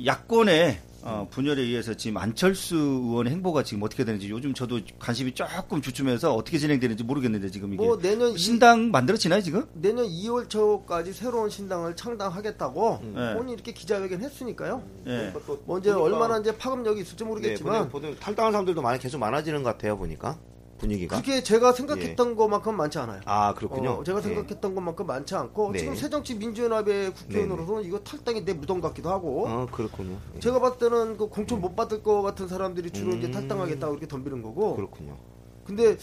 야권의 0.05 0.79
어, 1.03 1.27
분열에 1.29 1.61
의해서 1.61 1.93
지금 1.93 2.17
안철수 2.17 2.75
의원의 2.75 3.31
행보가 3.33 3.63
지금 3.63 3.83
어떻게 3.83 4.03
되는지 4.03 4.29
요즘 4.29 4.53
저도 4.53 4.79
관심이 4.99 5.33
조금 5.33 5.81
주춤해서 5.81 6.33
어떻게 6.35 6.57
진행되는지 6.57 7.03
모르겠는데 7.03 7.49
지금 7.49 7.73
이게 7.73 7.83
뭐 7.83 7.97
내년 7.97 8.31
이- 8.31 8.37
신당 8.37 8.91
만들어지나요 8.91 9.41
지금? 9.41 9.65
내년 9.73 10.05
2월 10.07 10.49
초까지 10.49 11.13
새로운 11.13 11.49
신당을 11.49 11.95
창당하겠다고 11.95 12.99
네. 13.15 13.33
본인이 13.35 13.53
이렇게 13.53 13.71
기자회견 13.71 14.21
했으니까요. 14.21 14.83
예. 15.07 15.33
뭐 15.65 15.79
이제 15.79 15.91
얼마나 15.91 16.39
이제 16.39 16.55
파급력이 16.57 17.01
있을지 17.01 17.23
모르겠지만 17.23 17.83
네, 17.83 17.89
보니까 17.89 18.19
탈당한 18.19 18.51
사람들도 18.51 18.81
많이 18.81 18.99
계속 18.99 19.19
많아지는 19.19 19.63
것 19.63 19.69
같아요, 19.71 19.97
보니까. 19.97 20.37
분위기가. 20.77 21.17
그게 21.17 21.41
제가 21.41 21.71
생각했던 21.71 22.35
것만큼 22.35 22.75
많지 22.75 22.99
않아요. 22.99 23.21
아, 23.25 23.53
그렇군요. 23.53 23.91
어, 23.91 24.03
제가 24.03 24.19
예. 24.19 24.21
생각했던 24.23 24.75
것만큼 24.75 25.05
많지 25.05 25.35
않고 25.35 25.71
네. 25.71 25.79
지금 25.79 25.95
새정치민주연합의 25.95 27.13
국회의원으로서는 27.13 27.83
이거 27.83 27.99
탈당이 27.99 28.45
내 28.45 28.53
무덤 28.53 28.81
같기도 28.81 29.09
하고 29.09 29.47
어, 29.47 29.67
그렇군요. 29.71 30.17
예. 30.35 30.39
제가 30.39 30.59
봤을 30.59 30.77
때는 30.77 31.17
그 31.17 31.27
공천 31.27 31.61
못 31.61 31.75
받을 31.75 32.03
것 32.03 32.21
같은 32.21 32.47
사람들이 32.47 32.91
주로 32.91 33.13
이제 33.13 33.27
음. 33.27 33.31
탈당하겠다고 33.31 33.93
이렇게 33.93 34.07
덤비는 34.07 34.41
거고 34.41 34.75
그렇군요. 34.75 35.17
근데 35.65 35.97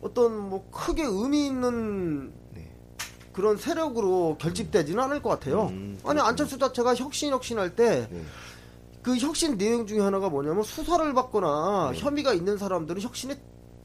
어떤 0.00 0.48
뭐 0.48 0.68
크게 0.70 1.02
의미 1.04 1.46
있는 1.46 2.32
네. 2.54 2.70
그런 3.32 3.56
세력으로 3.56 4.36
결집되지는 4.38 5.02
않을 5.04 5.20
것 5.20 5.28
같아요. 5.30 5.66
음, 5.66 5.98
아니. 6.04 6.20
안철수 6.20 6.58
자체가 6.58 6.94
혁신 6.94 7.30
혁신할 7.30 7.76
때 7.76 8.08
네. 8.10 8.22
그 9.02 9.16
혁신 9.16 9.58
내용 9.58 9.86
중에 9.86 10.00
하나가 10.00 10.28
뭐냐면 10.28 10.62
수사를 10.62 11.12
받거나 11.12 11.92
혐의가 11.94 12.32
있는 12.32 12.56
사람들은 12.56 13.02
혁신의 13.02 13.36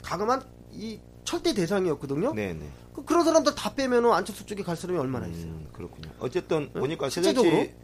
가감한 0.04 0.44
이 0.74 1.00
철대 1.24 1.54
대상이었거든요. 1.54 2.34
네, 2.34 2.54
네. 2.54 2.70
그, 2.94 3.04
그런 3.04 3.24
사람들 3.24 3.54
다 3.56 3.74
빼면은 3.74 4.12
안철수 4.12 4.46
쪽에 4.46 4.64
갈 4.64 4.76
사람이 4.76 4.98
얼마나 4.98 5.28
있어요. 5.28 5.52
음, 5.52 5.68
그렇군요. 5.74 6.10
어쨌든 6.20 6.72
보니까 6.74 7.10
실제적으로? 7.10 7.52
새정치 7.52 7.76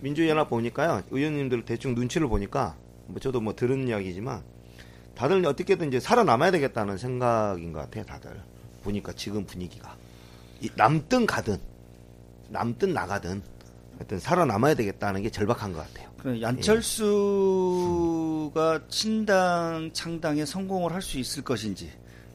민주연합 0.00 0.48
보니까요. 0.48 1.02
의원님들 1.10 1.64
대충 1.64 1.94
눈치를 1.94 2.28
보니까 2.28 2.76
뭐 3.06 3.20
저도 3.20 3.40
뭐 3.40 3.54
들은 3.54 3.88
이야기지만 3.88 4.42
다들 5.14 5.44
어떻게든 5.46 5.88
이제 5.88 6.00
살아남아야 6.00 6.50
되겠다는 6.50 6.98
생각인 6.98 7.72
것 7.72 7.80
같아요. 7.80 8.04
다들 8.04 8.40
보니까 8.82 9.12
지금 9.12 9.46
분위기가 9.46 9.96
이 10.60 10.70
남든 10.74 11.26
가든 11.26 11.58
남든 12.48 12.92
나가든 12.92 13.42
하여튼 13.98 14.18
살아남아야 14.18 14.74
되겠다는 14.74 15.22
게 15.22 15.30
절박한 15.30 15.72
것 15.72 15.78
같아요. 15.86 16.10
그 16.26 16.42
얀철수가 16.42 16.90
신당 18.88 19.90
창당에 19.92 20.44
성공을 20.44 20.92
할 20.92 21.00
수 21.00 21.20
있을 21.20 21.44
것인지, 21.44 21.88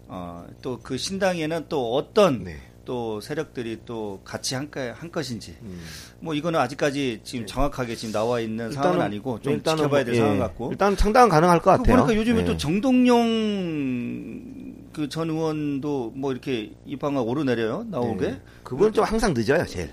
어, 0.07 0.45
또 0.61 0.79
그 0.81 0.97
신당에는 0.97 1.65
또 1.67 1.93
어떤 1.95 2.45
네. 2.45 2.55
또 2.85 3.19
세력들이 3.19 3.79
또 3.85 4.21
같이 4.23 4.55
한, 4.55 4.71
거- 4.71 4.93
한 4.95 5.11
것인지, 5.11 5.57
음. 5.63 5.81
뭐 6.21 6.33
이거는 6.33 6.57
아직까지 6.61 7.19
지금 7.25 7.45
정확하게 7.45 7.97
지금 7.97 8.13
나와 8.13 8.39
있는 8.39 8.71
상황은 8.71 9.01
아니고 9.01 9.41
좀 9.41 9.53
일단은 9.55 9.79
지켜봐야 9.79 10.03
뭐, 10.03 10.05
될 10.05 10.15
예, 10.15 10.19
상황 10.19 10.39
같고. 10.39 10.71
일단 10.71 10.95
창당은 10.95 11.27
가능할 11.27 11.59
것그 11.61 11.79
같아요. 11.79 11.97
보니까 11.97 12.15
요즘에 12.17 12.39
예. 12.41 12.45
또 12.45 12.55
정동영 12.55 14.61
그 14.93 15.09
전 15.09 15.29
의원도 15.29 16.13
뭐 16.15 16.31
이렇게 16.31 16.71
입방아 16.85 17.19
오르내려요 17.21 17.85
나오게. 17.89 18.25
예. 18.25 18.39
그분은 18.63 18.93
좀 18.93 19.03
항상 19.03 19.33
늦어요, 19.33 19.65
제일. 19.65 19.89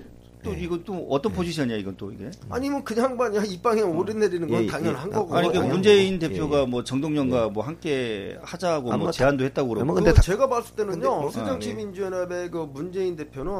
또 0.48 0.54
예. 0.54 0.60
이거 0.60 0.78
또 0.84 1.06
어떤 1.10 1.32
포지션이야 1.32 1.76
이건 1.76 1.96
또 1.96 2.10
이게. 2.10 2.30
아니면 2.48 2.82
그냥 2.84 3.10
양반이 3.10 3.48
이 3.48 3.58
방에 3.60 3.80
오르내리는 3.82 4.48
건 4.48 4.62
예, 4.64 4.66
당연한 4.66 5.08
예. 5.08 5.12
거고. 5.12 5.36
아니 5.36 5.52
그 5.52 5.58
문재인 5.58 6.18
뭐, 6.18 6.28
대표가 6.28 6.60
예. 6.62 6.66
뭐 6.66 6.84
정동영과 6.84 7.48
뭐 7.50 7.64
함께 7.64 8.38
하자고 8.42 8.92
아, 8.92 8.96
뭐뭐 8.96 9.10
제안도 9.12 9.44
했다고 9.44 9.68
그러고. 9.68 9.84
뭐그 9.86 10.00
근데 10.02 10.14
다- 10.14 10.22
제가 10.22 10.48
봤을 10.48 10.74
때는요 10.74 10.92
근데 10.94 11.06
뭐- 11.08 11.30
새정치민주연합의 11.30 12.50
그 12.50 12.58
문재인 12.72 13.16
대표는 13.16 13.52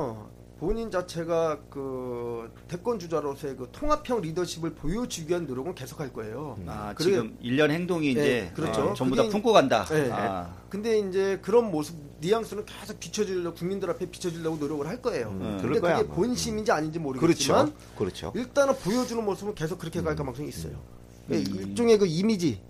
본인 0.58 0.90
자체가 0.90 1.58
그 1.70 2.50
대권 2.66 2.98
주자로서의 2.98 3.56
그 3.56 3.68
통합형 3.70 4.20
리더십을 4.22 4.74
보여주기 4.74 5.28
위한 5.30 5.46
노력은 5.46 5.74
계속할 5.76 6.12
거예요. 6.12 6.58
아, 6.66 6.92
그게- 6.96 7.10
지금 7.12 7.36
일련 7.40 7.70
행동이 7.70 8.10
이제 8.10 8.20
네, 8.20 8.52
그렇죠. 8.54 8.90
어, 8.90 8.94
전부 8.94 9.14
다 9.14 9.22
품고 9.28 9.52
간다. 9.52 9.84
네. 9.84 10.10
아, 10.12 10.52
근데 10.68 10.98
이제 10.98 11.38
그런 11.42 11.70
모습 11.70 11.94
뉘앙스는 12.20 12.64
계속 12.66 12.98
비춰주려고 12.98 13.54
국민들 13.54 13.88
앞에 13.90 14.06
비춰주려고 14.10 14.56
노력을 14.56 14.84
할 14.88 15.00
거예요. 15.00 15.28
음, 15.28 15.58
근데 15.62 15.80
그게. 15.80 16.06
본심인지 16.08 16.72
아닌지 16.72 16.98
모르겠지만 16.98 17.72
그렇죠. 17.96 18.32
그렇죠. 18.32 18.32
일단은 18.34 18.74
보여주는 18.78 19.24
모습은 19.24 19.54
계속 19.54 19.78
그렇게 19.78 20.02
갈 20.02 20.16
가능성이 20.16 20.48
있어요. 20.48 20.72
음. 20.72 21.34
예, 21.34 21.38
일종의 21.38 21.98
그 21.98 22.06
이미지, 22.06 22.60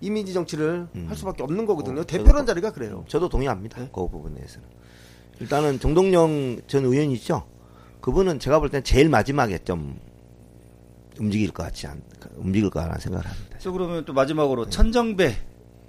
이미지 0.00 0.32
정치를 0.32 0.88
할 1.08 1.14
수밖에 1.16 1.42
없는 1.42 1.66
거거든요. 1.66 2.00
어, 2.00 2.04
대표란 2.04 2.46
자리가 2.46 2.72
그래요. 2.72 3.04
저도 3.06 3.28
동의합니다. 3.28 3.80
네. 3.82 3.90
그 3.92 4.08
부분에서는. 4.08 4.66
일단은 5.40 5.78
정동영 5.80 6.60
전 6.66 6.84
의원이죠. 6.84 7.44
그분은 8.00 8.38
제가 8.38 8.58
볼 8.60 8.68
땐 8.70 8.82
제일 8.84 9.08
마지막에 9.08 9.58
좀 9.58 9.98
움직일 11.18 11.50
것 11.52 11.62
같지 11.64 11.86
않, 11.86 12.02
움직일 12.36 12.70
거라는 12.70 12.98
생각을 12.98 13.26
합니다. 13.26 13.58
또 13.62 13.72
그러면 13.72 14.04
또 14.04 14.12
마지막으로 14.12 14.68
천정배 14.68 15.36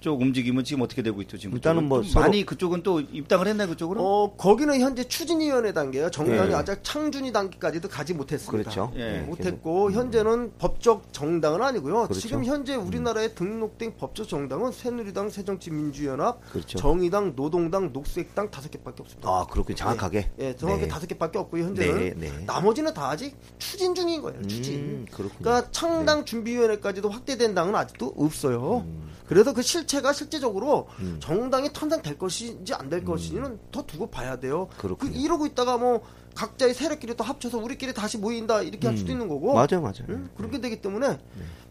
쪽 0.00 0.20
움직임은 0.20 0.62
지금 0.64 0.82
어떻게 0.82 1.02
되고 1.02 1.20
있죠? 1.22 1.38
지금 1.38 1.54
일단은 1.56 1.84
뭐 1.88 2.02
많이 2.14 2.44
그쪽은 2.44 2.82
또 2.82 3.00
입당을 3.00 3.46
했나요? 3.48 3.68
그쪽으로? 3.68 4.00
어, 4.00 4.36
거기는 4.36 4.78
현재 4.78 5.04
추진위원회 5.04 5.72
단계예요. 5.72 6.10
정당이 6.10 6.50
네. 6.50 6.54
아직 6.54 6.78
창준위 6.82 7.32
단계까지도 7.32 7.88
가지 7.88 8.12
못했습니다. 8.12 8.70
그렇죠. 8.70 8.92
예, 8.96 9.12
네, 9.12 9.20
못했고 9.22 9.90
현재는 9.92 10.52
법적 10.58 11.12
정당은 11.12 11.62
아니고요. 11.62 12.04
그렇죠. 12.04 12.20
지금 12.20 12.44
현재 12.44 12.74
우리나라에 12.74 13.34
등록된 13.34 13.96
법적 13.96 14.28
정당은 14.28 14.72
새누리당, 14.72 15.30
새정치민주연합, 15.30 16.40
그렇죠. 16.52 16.78
정의당, 16.78 17.34
노동당, 17.34 17.92
녹색당 17.92 18.50
다섯 18.50 18.70
개밖에 18.70 19.02
없습니다. 19.02 19.28
아, 19.28 19.46
그렇군요. 19.46 19.76
정확하게. 19.76 20.30
예, 20.38 20.56
정확히 20.56 20.82
네. 20.82 20.88
다섯 20.88 21.06
개밖에 21.06 21.38
없고요. 21.38 21.64
현재는 21.64 21.98
네, 21.98 22.14
네. 22.16 22.44
나머지는 22.44 22.92
다 22.92 23.08
아직 23.08 23.34
추진 23.58 23.94
중인 23.94 24.20
거예요. 24.20 24.46
추진. 24.46 24.74
음, 24.78 25.06
그렇군요. 25.10 25.38
그러니까 25.40 25.70
창당 25.70 26.24
준비위원회까지도 26.26 27.08
확대된 27.08 27.54
당은 27.54 27.74
아직도 27.74 28.14
없어요. 28.16 28.84
음. 28.86 29.16
그래서 29.28 29.52
그 29.52 29.62
실체가 29.62 30.12
실제적으로 30.12 30.88
정당이 31.20 31.72
탄생될 31.72 32.18
것인지 32.18 32.74
안 32.74 32.86
될 32.88 33.04
것인지는 33.04 33.58
더 33.72 33.84
두고 33.84 34.06
봐야 34.08 34.36
돼요. 34.38 34.68
그 34.70 34.74
음. 34.76 34.78
그렇군요. 34.96 35.18
이러고 35.18 35.46
있다가 35.46 35.76
뭐 35.76 36.02
각자의 36.36 36.72
세력끼리 36.74 37.16
또 37.16 37.24
합쳐서 37.24 37.58
우리끼리 37.58 37.92
다시 37.94 38.18
모인다 38.18 38.62
이렇게 38.62 38.86
할 38.86 38.96
수도 38.96 39.10
있는 39.10 39.26
거고. 39.26 39.52
음. 39.52 39.54
맞아요, 39.54 39.80
맞아요. 39.80 40.06
네. 40.06 40.14
응? 40.14 40.30
그렇게 40.36 40.60
되기 40.60 40.80
때문에 40.80 41.18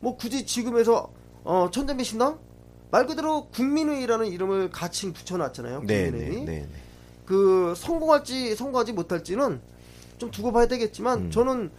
뭐 0.02 0.18
굳이 0.18 0.46
지금에서 0.46 1.10
어, 1.44 1.70
천전배 1.72 2.04
신당 2.04 2.40
말 2.92 3.06
그대로 3.08 3.48
국민의라는 3.50 4.28
이름을 4.28 4.70
같이 4.72 5.12
붙여놨잖아요. 5.14 5.84
네, 5.86 6.12
국민의. 6.12 6.30
네, 6.32 6.46
네, 6.46 6.46
네. 6.62 6.70
그 7.26 7.74
성공할지 7.78 8.56
성공하지 8.56 8.94
못할지는 8.94 9.62
좀 10.18 10.32
두고 10.32 10.52
봐야 10.52 10.68
되겠지만 10.68 11.26
음. 11.26 11.32
저는 11.32 11.72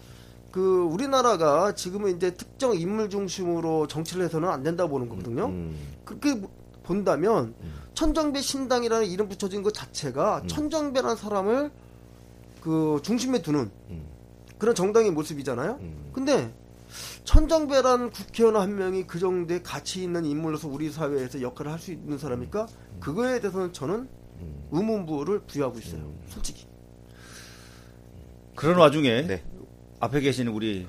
그 0.56 0.88
우리나라가 0.90 1.74
지금은 1.74 2.16
이제 2.16 2.34
특정 2.34 2.74
인물 2.74 3.10
중심으로 3.10 3.88
정치를 3.88 4.24
해서는 4.24 4.48
안 4.48 4.62
된다고 4.62 4.88
보는 4.92 5.10
거거든요. 5.10 5.48
음, 5.48 5.76
그렇게 6.02 6.40
본다면 6.82 7.54
천정배 7.92 8.40
신당이라는 8.40 9.06
이름 9.06 9.28
붙여진 9.28 9.62
것 9.62 9.74
자체가 9.74 10.44
천정배라는 10.46 11.14
사람을 11.16 11.70
그 12.62 13.00
중심에 13.02 13.42
두는 13.42 13.70
음. 13.90 14.06
그런 14.56 14.74
정당의 14.74 15.10
모습이잖아요. 15.10 15.78
음. 15.78 16.10
근데 16.14 16.50
천정배라는 17.24 18.08
국회의원 18.08 18.56
한 18.56 18.76
명이 18.76 19.06
그 19.06 19.18
정도의 19.18 19.62
가치 19.62 20.02
있는 20.02 20.24
인물로서 20.24 20.68
우리 20.68 20.90
사회에서 20.90 21.42
역할을 21.42 21.70
할 21.70 21.78
수 21.78 21.92
있는 21.92 22.16
사람일까? 22.16 22.66
그거에 23.00 23.40
대해서는 23.40 23.74
저는 23.74 24.08
음. 24.40 24.68
의문부를 24.70 25.40
부여하고 25.40 25.78
있어요. 25.80 26.10
솔직히. 26.28 26.66
그런 28.54 28.78
와중에 28.78 29.26
네. 29.26 29.42
앞에 30.00 30.20
계시는 30.20 30.52
우리 30.52 30.86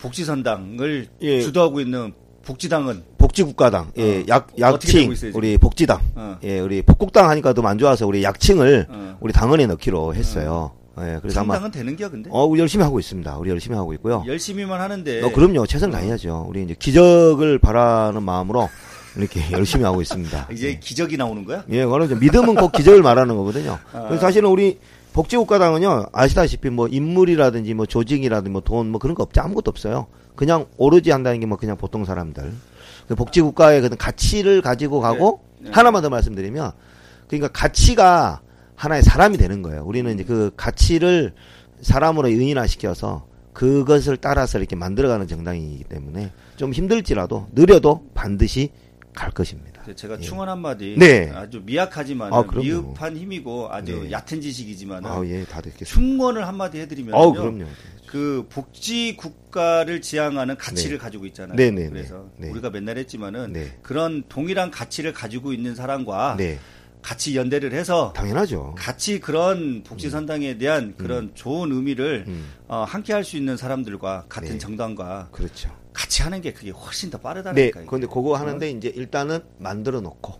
복지선당을 0.00 1.08
예. 1.22 1.40
주도하고 1.40 1.80
있는 1.80 2.12
복지당은 2.44 3.02
복지국가당, 3.16 3.92
예, 3.96 4.20
어, 4.20 4.24
약, 4.28 4.48
약칭? 4.58 5.14
우리 5.32 5.56
복지당, 5.56 6.00
어. 6.14 6.38
예, 6.42 6.60
우리 6.60 6.82
복국당 6.82 7.30
하니까 7.30 7.54
더안 7.54 7.78
좋아서 7.78 8.06
우리 8.06 8.22
약칭을 8.22 8.86
어. 8.90 9.16
우리 9.20 9.32
당원에 9.32 9.66
넣기로 9.66 10.14
했어요. 10.14 10.72
예, 10.98 11.18
그래서 11.20 11.40
아마, 11.40 11.54
상당은 11.54 11.70
되는 11.70 11.96
겨 11.96 12.10
근데 12.10 12.28
어, 12.30 12.44
우리 12.44 12.60
열심히 12.60 12.84
하고 12.84 13.00
있습니다. 13.00 13.38
우리 13.38 13.50
열심히 13.50 13.76
하고 13.76 13.92
있고요. 13.94 14.22
열심히만 14.26 14.80
하는데 14.80 15.22
어, 15.22 15.32
그럼요. 15.32 15.66
최선을 15.66 15.92
다해야죠. 15.92 16.46
우리 16.48 16.62
이제 16.62 16.76
기적을 16.78 17.58
바라는 17.58 18.22
마음으로 18.22 18.68
이렇게 19.16 19.40
열심히 19.50 19.84
하고 19.84 20.02
있습니다. 20.02 20.48
이제 20.52 20.78
기적이 20.80 21.16
나오는 21.16 21.44
거야? 21.44 21.64
예, 21.72 21.84
이제 22.04 22.14
믿음은 22.14 22.54
꼭 22.56 22.72
기적을 22.72 23.02
말하는 23.02 23.36
거거든요. 23.36 23.78
아. 23.92 24.02
그래서 24.02 24.20
사실은 24.20 24.50
우리 24.50 24.78
복지국가당은요, 25.14 26.06
아시다시피 26.12 26.70
뭐 26.70 26.88
인물이라든지 26.88 27.72
뭐 27.72 27.86
조직이라든지 27.86 28.50
뭐 28.50 28.60
돈뭐 28.60 28.98
그런 28.98 29.14
거 29.14 29.22
없죠. 29.22 29.40
아무것도 29.40 29.70
없어요. 29.70 30.06
그냥 30.34 30.66
오로지 30.76 31.10
한다는 31.12 31.40
게 31.40 31.46
뭐 31.46 31.56
그냥 31.56 31.76
보통 31.76 32.04
사람들. 32.04 32.52
그 33.08 33.14
복지국가의 33.14 33.80
그 33.80 33.96
가치를 33.96 34.60
가지고 34.60 35.00
가고 35.00 35.40
네. 35.58 35.66
네. 35.66 35.70
하나만 35.72 36.02
더 36.02 36.10
말씀드리면 36.10 36.72
그러니까 37.28 37.48
가치가 37.48 38.40
하나의 38.74 39.02
사람이 39.02 39.38
되는 39.38 39.62
거예요. 39.62 39.84
우리는 39.84 40.12
이제 40.12 40.24
그 40.24 40.50
가치를 40.56 41.32
사람으로 41.80 42.28
의인화시켜서 42.28 43.26
그것을 43.52 44.16
따라서 44.16 44.58
이렇게 44.58 44.74
만들어가는 44.74 45.28
정당이기 45.28 45.84
때문에 45.84 46.32
좀 46.56 46.72
힘들지라도 46.72 47.46
느려도 47.52 48.08
반드시 48.14 48.70
갈 49.14 49.30
것입니다. 49.30 49.73
제가 49.94 50.16
예. 50.18 50.20
충원 50.20 50.48
한마디 50.48 50.96
네. 50.98 51.30
아주 51.34 51.60
미약하지만 51.64 52.32
아. 52.32 52.42
미흡한 52.54 53.16
힘이고 53.16 53.68
아주 53.70 54.02
네. 54.04 54.10
얕은 54.12 54.40
지식이지만 54.40 55.04
아, 55.04 55.22
예, 55.26 55.44
다 55.44 55.60
듣겠습니다. 55.60 55.84
충원을 55.92 56.46
한 56.46 56.56
마디 56.56 56.78
해드리면 56.80 57.14
어, 57.14 57.32
그럼요. 57.32 57.64
그 58.06 58.46
복지 58.48 59.16
국가를 59.16 60.00
지향하는 60.00 60.56
가치를 60.56 60.98
네. 60.98 61.02
가지고 61.02 61.26
있잖아요. 61.26 61.56
네, 61.56 61.70
네, 61.70 61.88
그래서 61.88 62.30
네. 62.36 62.46
네. 62.46 62.52
우리가 62.52 62.70
맨날 62.70 62.96
했지만은 62.98 63.52
네. 63.52 63.76
그런 63.82 64.22
동일한 64.28 64.70
가치를 64.70 65.12
가지고 65.12 65.52
있는 65.52 65.74
사람과 65.74 66.36
네, 66.38 66.58
같이 67.02 67.36
연대를 67.36 67.72
해서 67.72 68.12
당연하죠. 68.16 68.74
같이 68.78 69.20
그런 69.20 69.82
복지 69.82 70.08
선당에 70.10 70.56
대한 70.58 70.94
그런 70.96 71.32
좋은 71.34 71.70
의미를 71.72 72.24
음, 72.28 72.46
어, 72.68 72.84
함께 72.88 73.12
할 73.12 73.24
수 73.24 73.36
있는 73.36 73.56
사람들과 73.56 74.26
같은 74.28 74.52
네. 74.52 74.58
정당과 74.58 75.28
그렇죠. 75.32 75.70
같이 75.94 76.22
하는 76.22 76.42
게 76.42 76.52
그게 76.52 76.70
훨씬 76.70 77.08
더 77.10 77.16
네, 77.16 77.22
빠르다니까. 77.22 77.80
이게. 77.80 77.88
근데 77.88 78.06
그거 78.06 78.36
하는데 78.36 78.68
이제 78.68 78.92
일단은 78.94 79.40
만들어 79.58 80.00
놓고 80.02 80.34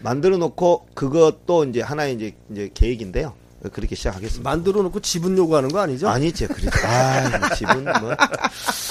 만들어 0.00 0.36
놓고 0.36 0.88
그것도 0.94 1.64
이제 1.64 1.80
하나의 1.80 2.14
이제 2.14 2.34
이제 2.50 2.70
계획인데요. 2.74 3.34
그렇게 3.72 3.94
시작하겠습니다. 3.94 4.48
만들어 4.48 4.82
놓고 4.82 5.00
지분 5.00 5.36
요구하는 5.36 5.68
거 5.68 5.80
아니죠? 5.80 6.08
아니죠, 6.08 6.48
그렇죠. 6.48 6.70
아, 6.86 7.54
지분 7.54 7.84
뭐. 7.84 8.16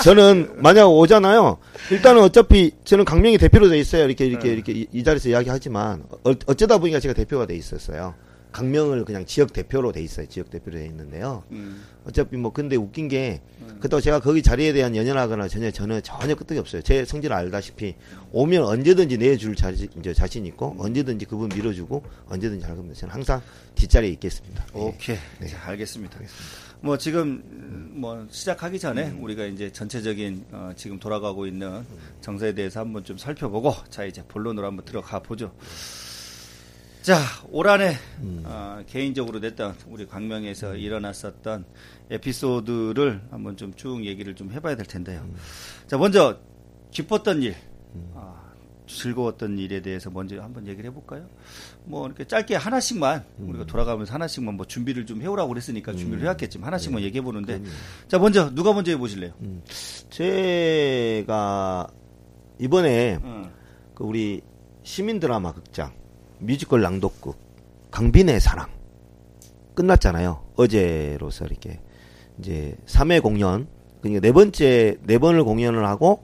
저는 0.03 0.61
만약 0.61 0.85
오잖아요. 0.87 1.57
일단은 1.91 2.21
어차피 2.21 2.71
저는 2.85 3.03
강명이 3.03 3.39
대표로 3.39 3.67
돼 3.69 3.79
있어요. 3.79 4.05
이렇게 4.05 4.25
이렇게 4.27 4.47
네. 4.49 4.53
이렇게 4.53 4.71
이, 4.73 4.87
이 4.93 5.03
자리에서 5.03 5.29
이야기하지만 5.29 6.03
어, 6.23 6.31
어쩌다 6.45 6.77
보니까 6.77 6.99
제가 6.99 7.15
대표가 7.15 7.47
돼 7.47 7.55
있었어요. 7.55 8.13
강명을 8.51 9.05
그냥 9.05 9.25
지역 9.25 9.53
대표로 9.53 9.91
돼 9.91 10.01
있어요. 10.01 10.27
지역 10.27 10.49
대표로 10.49 10.77
돼 10.77 10.85
있는데요. 10.87 11.43
음. 11.51 11.83
어차피 12.05 12.37
뭐 12.37 12.51
근데 12.51 12.75
웃긴 12.75 13.07
게 13.07 13.41
그렇다고 13.77 14.01
제가 14.01 14.19
거기 14.19 14.41
자리에 14.41 14.73
대한 14.73 14.95
연연하거나 14.95 15.47
전혀 15.47 15.69
전혀 15.71 16.01
전혀 16.01 16.35
끄떡이 16.35 16.59
없어요. 16.59 16.81
제 16.81 17.05
성질을 17.05 17.35
알다시피 17.35 17.95
오면 18.31 18.63
언제든지 18.63 19.17
내줄 19.17 19.55
자신 19.55 19.87
이제 19.99 20.13
자신 20.13 20.45
있고 20.47 20.75
언제든지 20.79 21.25
그분 21.25 21.49
밀어주고 21.49 22.03
언제든지 22.27 22.65
할 22.65 22.75
겁니다. 22.75 22.99
저는 22.99 23.13
항상 23.13 23.41
뒷자리에 23.75 24.09
있겠습니다. 24.11 24.65
예. 24.75 24.79
오케이. 24.79 25.17
자, 25.47 25.67
알겠습니다. 25.67 26.19
뭐 26.81 26.97
지금 26.97 27.43
음, 27.51 27.91
뭐 27.95 28.25
시작하기 28.29 28.79
전에 28.79 29.11
우리가 29.19 29.45
이제 29.45 29.71
전체적인 29.71 30.45
어, 30.51 30.71
지금 30.75 30.97
돌아가고 30.97 31.45
있는 31.45 31.85
정세에 32.21 32.53
대해서 32.53 32.79
한번 32.79 33.03
좀 33.03 33.17
살펴보고 33.17 33.75
자 33.89 34.05
이제 34.05 34.23
본론으로 34.27 34.65
한번 34.65 34.85
들어가 34.85 35.19
보죠. 35.19 35.51
자 37.09 37.17
올 37.51 37.67
한해 37.67 37.95
어, 38.43 38.83
개인적으로 38.85 39.39
냈던 39.39 39.73
우리 39.87 40.05
광명에서 40.05 40.75
일어났었던 40.75 41.65
에피소드를 42.11 43.21
한번 43.31 43.57
좀 43.57 43.73
쭉 43.75 44.05
얘기를 44.05 44.35
좀 44.35 44.51
해봐야 44.51 44.75
될 44.75 44.85
텐데요. 44.85 45.27
자 45.87 45.97
먼저 45.97 46.37
기뻤던 46.91 47.41
일, 47.41 47.55
아, 48.13 48.39
즐거웠던 48.85 49.57
일에 49.57 49.81
대해서 49.81 50.11
먼저 50.11 50.39
한번 50.39 50.67
얘기를 50.67 50.87
해볼까요? 50.91 51.27
뭐 51.85 52.05
이렇게 52.05 52.25
짧게 52.25 52.53
하나씩만 52.55 53.25
우리가 53.39 53.65
돌아가면서 53.65 54.13
하나씩만 54.13 54.53
뭐 54.53 54.67
준비를 54.67 55.07
좀 55.07 55.23
해오라고 55.23 55.49
그랬으니까 55.49 55.93
준비를 55.93 56.21
해왔겠지만 56.25 56.67
하나씩만 56.67 57.01
얘기해 57.01 57.23
보는데. 57.23 57.59
자 58.07 58.19
먼저 58.19 58.53
누가 58.53 58.71
먼저 58.71 58.91
해보실래요? 58.91 59.33
제가 60.11 61.87
이번에 62.59 63.17
응. 63.23 63.51
그 63.95 64.03
우리 64.03 64.41
시민 64.83 65.19
드라마 65.19 65.53
극장 65.53 65.91
뮤지컬 66.39 66.81
낭독극 66.81 67.37
강빈의 67.91 68.39
사랑 68.39 68.67
끝났잖아요. 69.73 70.43
어제로서 70.55 71.45
이렇게 71.45 71.79
이제 72.39 72.75
3회 72.85 73.21
공연 73.21 73.67
그러니까 74.01 74.21
네 74.21 74.31
번째 74.31 74.97
네 75.03 75.17
번을 75.17 75.43
공연을 75.43 75.85
하고 75.85 76.23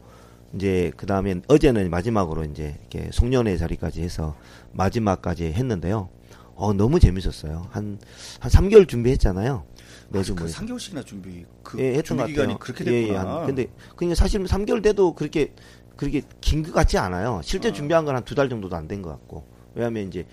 이제 0.54 0.92
그 0.96 1.06
다음에 1.06 1.42
어제는 1.48 1.90
마지막으로 1.90 2.44
이제 2.46 2.78
이렇게 2.92 3.10
송년회 3.12 3.58
자리까지 3.58 4.02
해서 4.02 4.36
마지막까지 4.74 5.46
했는데요. 5.54 6.10
어 6.56 6.72
너무 6.74 7.00
재밌었어요. 7.00 7.68
한한 7.72 8.00
3개월 8.42 8.88
준비했잖아요. 8.88 9.64
매주 10.10 10.36
그뭐 10.36 10.48
3개월씩이나 10.50 11.06
준비 11.06 11.44
그 11.64 11.80
예, 11.80 11.90
했던 11.96 12.04
준비 12.04 12.22
것 12.24 12.28
기간이 12.28 12.54
같아요. 12.54 12.58
그렇게 12.60 12.86
예, 12.92 12.96
예, 12.96 13.02
됐구나. 13.08 13.38
한- 13.40 13.46
근데 13.48 13.68
그러니까 13.98 14.16
사실 14.16 14.42
3개월 14.44 14.82
돼도 14.82 15.14
그렇게 15.16 15.54
그렇게 15.98 16.22
긴 16.42 16.64
것 16.64 16.74
같지 16.74 16.98
않아요. 16.98 17.42
실제 17.44 17.72
준비한 17.74 18.06
건 18.06 18.16
한 18.16 18.24
두 18.24 18.36
달 18.36 18.48
정도도 18.50 18.76
안 18.76 18.88
된 18.88 19.02
것 19.02 19.10
같고. 19.10 19.44
왜냐하면 19.76 20.08
이제 20.08 20.26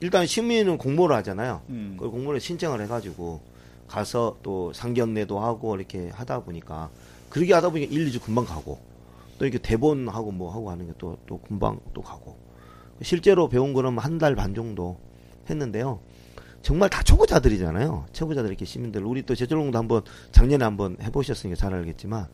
일단 0.00 0.26
시민은 0.26 0.78
공모를 0.78 1.16
하잖아요. 1.16 1.62
음. 1.70 1.96
그 1.98 2.10
공모를 2.10 2.40
신청을 2.40 2.80
해가지고 2.82 3.40
가서 3.86 4.36
또 4.42 4.72
상견례도 4.72 5.38
하고 5.38 5.76
이렇게 5.76 6.10
하다 6.10 6.40
보니까 6.40 6.90
그렇게 7.30 7.52
하다 7.54 7.70
보니까 7.70 7.92
1, 7.92 8.10
2주 8.10 8.22
금방 8.22 8.44
가고 8.44 8.78
또 9.38 9.46
이렇게 9.46 9.58
대본하고 9.58 10.30
뭐 10.32 10.52
하고 10.52 10.70
하는 10.70 10.86
게또또 10.88 11.38
금방 11.40 11.80
또 11.94 12.02
가고 12.02 12.36
실제로 13.02 13.48
배운 13.48 13.72
거는 13.72 13.98
한 13.98 14.18
달 14.18 14.34
반 14.36 14.54
정도 14.54 14.98
했는데요. 15.48 16.00
정말 16.62 16.88
다 16.88 17.02
초보자들이잖아요. 17.02 18.06
초보자들 18.12 18.48
이렇게 18.48 18.64
시민들 18.64 19.04
우리 19.04 19.22
또 19.22 19.34
제철공도 19.34 19.76
한번 19.78 20.02
작년에 20.32 20.64
한번 20.64 20.96
해보셨으니까 21.02 21.56
잘 21.56 21.74
알겠지만 21.74 22.26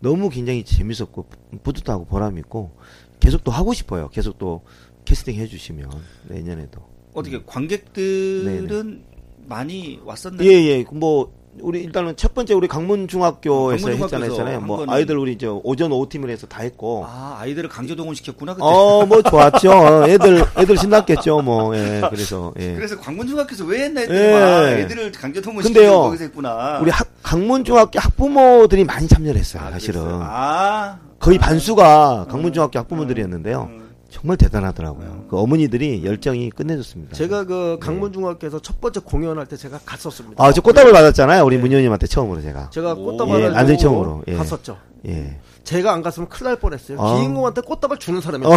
너무 0.00 0.28
굉장히 0.28 0.64
재밌었고 0.64 1.26
뿌듯하고 1.62 2.04
보람 2.04 2.36
있고 2.38 2.72
계속 3.20 3.42
또 3.44 3.50
하고 3.52 3.72
싶어요. 3.72 4.08
계속 4.08 4.38
또 4.38 4.62
캐스팅 5.04 5.34
해주시면 5.36 5.90
내년에도. 6.28 6.80
어떻게 7.14 7.40
관객들은 7.44 8.66
네네. 8.68 8.98
많이 9.46 9.98
왔었나요? 10.04 10.48
예예. 10.48 10.84
뭐 10.92 11.32
우리 11.60 11.80
일단은 11.82 12.14
첫 12.16 12.32
번째 12.32 12.54
우리 12.54 12.68
강문중학교에서 12.68 13.84
강문중학교에서 13.86 14.04
했잖아요. 14.04 14.30
했잖아요. 14.30 14.56
한뭐 14.60 14.78
거는- 14.86 14.90
아이들 14.90 15.18
우리 15.18 15.36
저 15.36 15.60
오전 15.64 15.90
오후 15.90 16.08
팀을 16.08 16.30
해서 16.30 16.46
다 16.46 16.62
했고. 16.62 17.04
아 17.08 17.38
아이들을 17.40 17.68
강제 17.68 17.96
동원 17.96 18.14
시켰구나 18.14 18.54
그때. 18.54 18.64
어 18.64 19.04
뭐 19.06 19.20
좋았죠. 19.22 19.70
어, 19.72 20.08
애들 20.08 20.44
애들 20.56 20.76
신났겠죠. 20.78 21.42
뭐 21.42 21.76
예. 21.76 22.00
그래서 22.08 22.54
예. 22.60 22.74
그래서 22.76 22.96
광문중학교에서 23.00 23.64
왜 23.64 23.84
했나 23.86 24.00
했더니 24.02 24.18
예. 24.20 24.32
아, 24.32 24.70
애들을 24.78 25.10
강제 25.12 25.40
동원 25.40 25.64
시키고 25.64 25.80
근데요, 25.80 26.00
거기서 26.02 26.24
했구나. 26.24 26.78
우리 26.80 26.90
학, 26.92 27.08
강문중학교 27.24 27.98
학부모들이 27.98 28.84
많이 28.84 29.08
참여를 29.08 29.40
했어요. 29.40 29.64
아, 29.66 29.70
사실은. 29.72 30.00
그랬어요? 30.02 30.20
아 30.24 30.98
거의 31.18 31.38
반수가 31.38 32.26
강문중학교 32.30 32.78
학부모들이었는데요. 32.78 33.68
음. 33.72 33.79
정말 34.10 34.36
대단하더라고요. 34.36 35.26
그 35.30 35.38
어머니들이 35.38 36.04
열정이 36.04 36.50
끝내줬습니다. 36.50 37.14
제가 37.14 37.44
그 37.44 37.78
강문중학교에서 37.80 38.60
첫 38.60 38.80
번째 38.80 39.00
공연할 39.00 39.46
때 39.46 39.56
제가 39.56 39.78
갔었습니다. 39.84 40.42
아, 40.44 40.52
저 40.52 40.60
꽃다발 40.60 40.92
받았잖아요. 40.92 41.44
우리 41.44 41.56
문현님한테 41.58 42.06
처음으로 42.08 42.42
제가. 42.42 42.70
제가 42.70 42.92
오. 42.94 43.04
꽃다발을 43.04 43.52
예, 43.52 43.56
안생 43.56 43.78
처음으로. 43.78 44.24
예. 44.28 44.34
갔었죠. 44.34 44.76
예. 45.06 45.38
제가 45.62 45.92
안 45.92 46.02
갔으면 46.02 46.28
큰일 46.28 46.48
날 46.50 46.56
뻔했어요. 46.56 47.00
아. 47.00 47.16
기인공한테 47.16 47.60
꽃다발 47.60 47.98
주는 47.98 48.20
사람이 48.20 48.44
어. 48.46 48.50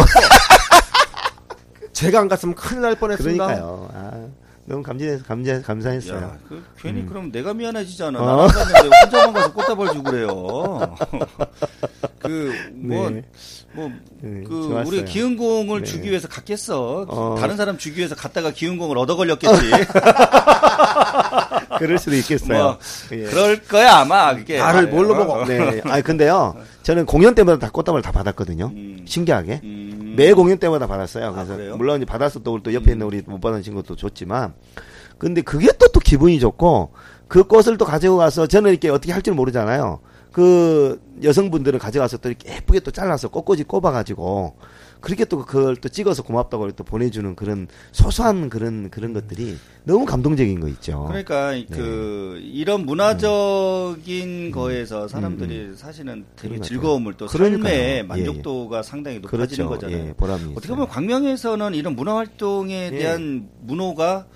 제가 1.92 2.18
안 2.20 2.28
갔으면 2.28 2.56
큰일 2.56 2.82
날 2.82 2.96
뻔했습니다. 2.98 3.46
그러니까요. 3.46 3.88
아, 3.94 4.10
너무 4.66 4.82
감지해서 4.82 5.24
감지 5.24 5.60
감사했어요. 5.62 6.16
야, 6.16 6.38
그 6.48 6.64
괜히 6.80 7.04
그럼 7.04 7.30
내가 7.30 7.52
미안해지잖아. 7.52 8.18
어. 8.18 8.24
나안 8.24 8.48
갔는데 8.48 8.96
혼자만 9.02 9.32
가서 9.34 9.52
꽃다발 9.52 9.88
주고 9.92 10.02
그래요. 10.04 10.96
그뭐 12.20 13.10
네. 13.10 13.22
뭐 13.74 13.90
네, 14.22 14.42
그. 14.46 14.82
우리 14.86 15.04
기흥공을 15.04 15.80
네. 15.80 15.86
주기 15.86 16.08
위해서 16.08 16.28
갔겠어. 16.28 17.04
어. 17.08 17.36
다른 17.38 17.56
사람 17.58 17.76
주기 17.76 17.98
위해서 17.98 18.14
갔다가 18.14 18.52
기흥공을 18.52 18.96
얻어 18.96 19.16
걸렸겠지. 19.16 19.54
그럴 21.78 21.98
수도 21.98 22.16
있겠어요. 22.16 22.62
뭐 22.64 22.78
예. 23.12 23.24
그럴 23.24 23.60
거야 23.62 23.96
아마 23.98 24.34
그게. 24.34 24.58
나를 24.58 24.88
뭘로 24.88 25.14
어, 25.14 25.16
먹어? 25.18 25.32
어. 25.40 25.44
네. 25.44 25.82
아니 25.84 26.02
근데요. 26.02 26.56
저는 26.82 27.04
공연 27.04 27.34
때마다 27.34 27.58
다 27.58 27.70
꽃다발 27.70 28.00
다 28.00 28.12
받았거든요. 28.12 28.70
음. 28.74 29.04
신기하게. 29.06 29.60
음. 29.64 29.83
매 30.16 30.32
공연 30.32 30.58
때마다 30.58 30.86
받았어요. 30.86 31.32
그래서 31.32 31.56
그래요? 31.56 31.72
음. 31.74 31.78
물론 31.78 31.96
이제 31.96 32.06
우리 32.06 32.62
또 32.62 32.72
옆에 32.74 32.92
있는 32.92 33.06
우리 33.06 33.22
못 33.26 33.40
받은 33.40 33.62
친구도 33.62 33.96
줬지만 33.96 34.54
근데 35.18 35.42
그게 35.42 35.72
또또 35.72 36.00
기분이 36.00 36.40
좋고 36.40 36.92
그 37.28 37.44
꽃을 37.44 37.78
또 37.78 37.84
가지고 37.84 38.16
가서 38.18 38.46
저는 38.46 38.70
이렇게 38.70 38.88
어떻게 38.90 39.12
할 39.12 39.22
줄 39.22 39.34
모르잖아요. 39.34 40.00
그 40.32 41.00
여성분들은 41.22 41.78
가져가서 41.78 42.18
또 42.18 42.28
이렇게 42.28 42.52
예쁘게 42.52 42.80
또 42.80 42.90
잘라서 42.90 43.28
꽃꽂이 43.28 43.62
꼽아가지고 43.64 44.56
그렇게 45.04 45.26
또 45.26 45.44
그걸 45.44 45.76
또 45.76 45.90
찍어서 45.90 46.22
고맙다고 46.22 46.72
또 46.72 46.82
보내주는 46.82 47.36
그런 47.36 47.68
소소한 47.92 48.48
그런 48.48 48.88
그런 48.88 49.12
것들이 49.12 49.58
너무 49.84 50.06
감동적인 50.06 50.60
거 50.60 50.68
있죠. 50.68 51.04
그러니까 51.08 51.52
네. 51.52 51.66
그 51.70 52.40
이런 52.42 52.86
문화적인 52.86 54.50
거에서 54.50 55.06
사람들이 55.06 55.72
사실은 55.76 56.24
되게 56.36 56.54
음. 56.54 56.58
것 56.58 56.66
즐거움을 56.66 57.14
또 57.18 57.26
그러니까요. 57.26 57.62
삶의 57.64 57.78
예, 57.78 57.98
예. 57.98 58.02
만족도가 58.02 58.82
상당히 58.82 59.18
높아지는 59.18 59.68
그렇죠. 59.68 59.68
거잖아요. 59.68 60.08
예, 60.08 60.12
보람이 60.14 60.52
어떻게. 60.52 60.68
보면 60.68 60.88
광명에서는 60.88 61.74
이런 61.74 61.94
문화 61.94 62.16
활동에 62.16 62.90
예. 62.92 62.98
대한 62.98 63.48
문호가 63.60 64.26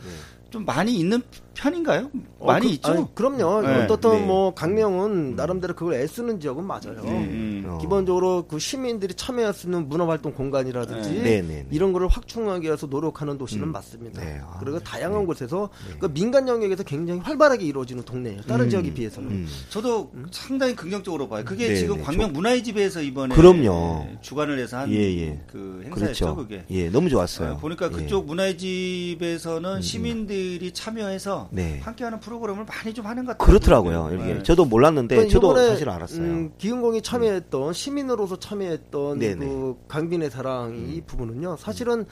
좀 0.50 0.64
많이 0.64 0.94
있는 0.98 1.20
편인가요? 1.54 2.10
어, 2.38 2.46
많이 2.46 2.68
그- 2.68 2.72
있죠. 2.74 2.92
아니, 2.92 3.14
그럼요. 3.14 3.62
네. 3.66 3.82
어떻든 3.84 4.10
네. 4.12 4.26
뭐 4.26 4.54
강명은 4.54 5.34
나름대로 5.36 5.74
그걸 5.74 5.94
애쓰는 5.94 6.40
지역은 6.40 6.64
맞아요. 6.64 7.02
음. 7.04 7.64
어. 7.66 7.78
기본적으로 7.78 8.46
그 8.48 8.58
시민들이 8.60 9.12
참여할 9.12 9.52
수 9.52 9.66
있는 9.66 9.88
문화활동 9.88 10.32
공간이라든지 10.32 11.10
네. 11.10 11.22
네, 11.22 11.42
네, 11.42 11.42
네. 11.42 11.66
이런 11.70 11.92
거를 11.92 12.06
확충하기 12.08 12.64
위해서 12.64 12.86
노력하는 12.86 13.36
도시는 13.36 13.70
맞습니다. 13.72 14.22
네. 14.22 14.40
아, 14.42 14.56
그리고 14.60 14.78
다양한 14.78 15.26
곳에서 15.26 15.68
그 15.98 16.10
민간 16.12 16.46
영역에서 16.48 16.82
굉장히 16.84 17.20
활발하게 17.20 17.64
이루어지는 17.66 18.04
동네예요. 18.04 18.42
다른 18.42 18.70
지역에 18.70 18.94
비해서는. 18.94 19.30
음. 19.30 19.48
저도 19.68 20.12
상당히 20.30 20.74
긍정적으로 20.76 21.28
봐요. 21.28 21.44
그게 21.44 21.68
네, 21.68 21.74
지금 21.76 21.96
네. 21.96 22.02
광명 22.04 22.32
문화의 22.32 22.62
집에서 22.62 23.02
이번에 23.02 23.34
그럼요. 23.34 24.06
주관을 24.22 24.58
해서 24.60 24.78
한 24.78 24.90
예, 24.92 24.96
예. 24.96 25.40
그 25.50 25.82
행사였죠. 25.86 25.96
그렇죠. 25.96 26.36
그게. 26.36 26.64
예, 26.70 26.88
너무 26.88 27.10
좋았어요. 27.10 27.54
어, 27.54 27.56
보니까 27.58 27.86
예. 27.86 27.90
음, 27.90 27.92
그쪽 27.94 28.26
문화의 28.26 28.56
집에서는 28.56 29.82
시민들 29.82 30.37
이 30.38 30.72
참여해서 30.72 31.48
네. 31.50 31.80
함께하는 31.80 32.20
프로그램을 32.20 32.64
많이 32.64 32.94
좀 32.94 33.06
하는 33.06 33.24
것 33.24 33.36
같아요. 33.36 33.46
그렇더라고요. 33.46 34.10
이게 34.14 34.34
네. 34.34 34.42
저도 34.42 34.64
몰랐는데 34.64 35.16
그러니까 35.16 35.32
저도 35.32 35.56
사실 35.56 35.88
알았어요. 35.88 36.20
음, 36.22 36.52
기흥공이 36.58 37.02
참여했던 37.02 37.72
시민으로서 37.72 38.38
참여했던 38.38 39.18
네네. 39.18 39.46
그 39.46 39.76
강빈의 39.88 40.30
사랑 40.30 40.74
이 40.88 41.00
부분은요. 41.02 41.56
사실은 41.58 42.06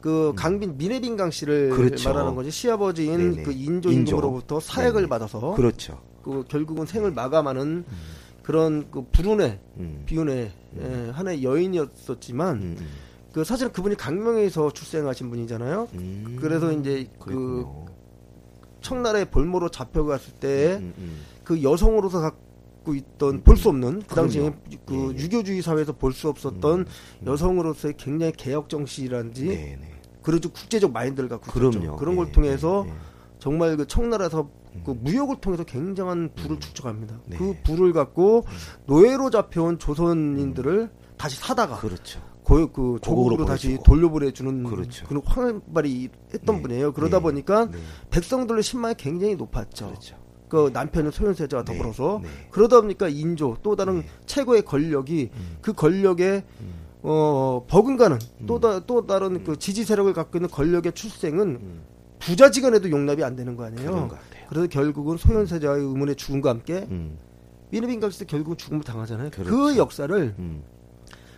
그 0.00 0.32
강빈 0.36 0.76
미래빈강 0.78 1.30
씨를 1.30 1.70
그렇죠. 1.70 2.10
말하는 2.10 2.34
거지 2.34 2.50
시아버지인 2.50 3.30
네네. 3.32 3.42
그 3.44 3.52
인조. 3.52 3.90
임금으로부터 3.92 4.60
사액을 4.60 5.02
네네. 5.02 5.08
받아서 5.08 5.54
그렇죠. 5.54 6.00
그 6.24 6.44
결국은 6.48 6.86
생을 6.86 7.12
마감하는 7.12 7.84
그런 8.42 8.90
그 8.90 9.04
불운의 9.12 9.58
음. 9.78 10.02
비운의 10.06 10.50
예, 10.80 11.10
하나의 11.12 11.44
여인이었었지만 11.44 12.56
음, 12.56 12.76
음. 12.80 12.86
그 13.32 13.44
사실은 13.44 13.72
그분이 13.72 13.96
강명에서 13.96 14.70
출생하신 14.72 15.30
분이잖아요. 15.30 15.88
음. 15.94 16.38
그래서 16.40 16.72
이제 16.72 17.08
그. 17.18 17.66
청나라의 18.82 19.26
볼모로 19.30 19.68
잡혀갔을 19.68 20.32
때 20.40 20.78
음, 20.80 20.92
음. 20.98 21.20
그 21.44 21.62
여성으로서 21.62 22.20
갖고 22.20 22.94
있던 22.96 23.44
볼 23.44 23.56
수 23.56 23.68
없는 23.68 24.02
그 24.08 24.14
당시에. 24.16 24.52
그 24.84 24.94
예, 24.94 24.98
예. 25.16 25.22
유교주의 25.22 25.62
사회에서 25.62 25.92
볼 25.92 26.12
수 26.12 26.28
없었던 26.28 26.86
여성으로서의 27.24 27.94
굉장히 27.96 28.32
개혁 28.32 28.68
정신이라든지 28.68 29.46
네, 29.46 29.78
네. 29.80 29.88
그래도 30.20 30.48
국제적 30.48 30.90
마인드를 30.92 31.28
갖고 31.28 31.52
그럼요. 31.52 31.96
그런 31.96 32.14
예, 32.14 32.16
걸 32.16 32.32
통해서 32.32 32.84
예, 32.88 32.90
예. 32.90 32.94
정말 33.38 33.76
그 33.76 33.86
청나라에서 33.86 34.50
그 34.84 34.90
무역을 34.90 35.36
통해서 35.40 35.62
굉장한 35.62 36.30
부를 36.34 36.58
축적합니다. 36.58 37.20
네. 37.26 37.36
그 37.36 37.54
부를 37.62 37.92
갖고 37.92 38.44
노예로 38.86 39.30
잡혀온 39.30 39.78
조선인들을 39.78 40.90
다시 41.16 41.38
사다가 41.38 41.76
그렇죠. 41.76 42.20
고, 42.44 42.66
그 42.72 42.98
조국으로 43.00 43.44
다시. 43.44 43.78
돌려보내주는 43.84 44.64
그렇죠. 44.64 45.06
그런 45.06 45.22
황발이 45.24 46.08
했던 46.34 46.56
네. 46.56 46.62
분이에요. 46.62 46.92
그러다 46.92 47.18
네. 47.18 47.22
보니까 47.22 47.66
네. 47.66 47.78
백성들의 48.10 48.62
신망이 48.62 48.94
굉장히 48.96 49.36
높았죠. 49.36 49.86
그렇죠. 49.86 50.16
그 50.48 50.70
남편은 50.72 51.12
소현세자와 51.12 51.64
네. 51.64 51.72
더불어서 51.72 52.20
네. 52.22 52.28
그러다 52.50 52.80
보니까 52.80 53.08
인조 53.08 53.58
또 53.62 53.76
다른 53.76 54.00
네. 54.00 54.06
최고의 54.26 54.64
권력이 54.64 55.30
음. 55.32 55.56
그 55.62 55.72
권력에 55.72 56.44
음. 56.60 56.82
어 57.04 57.64
버금가는 57.68 58.18
또, 58.46 58.60
다, 58.60 58.80
또 58.80 59.06
다른 59.06 59.42
그 59.44 59.58
지지 59.58 59.84
세력을 59.84 60.12
갖고 60.12 60.38
있는 60.38 60.50
권력의 60.50 60.92
출생은 60.92 61.40
음. 61.40 61.82
부자지간에도 62.18 62.90
용납이 62.90 63.24
안 63.24 63.34
되는 63.34 63.56
거 63.56 63.64
아니에요. 63.64 64.10
그래서 64.48 64.68
결국은 64.68 65.16
소현세자의 65.16 65.82
의문의 65.82 66.14
죽음과 66.14 66.50
함께 66.50 66.86
음. 66.90 67.18
미르빈 67.70 68.00
갈때 68.00 68.26
결국은 68.26 68.56
죽음을 68.56 68.82
당하잖아요. 68.84 69.30
그 69.30 69.42
그렇죠. 69.42 69.76
역사를 69.78 70.34
음. 70.38 70.62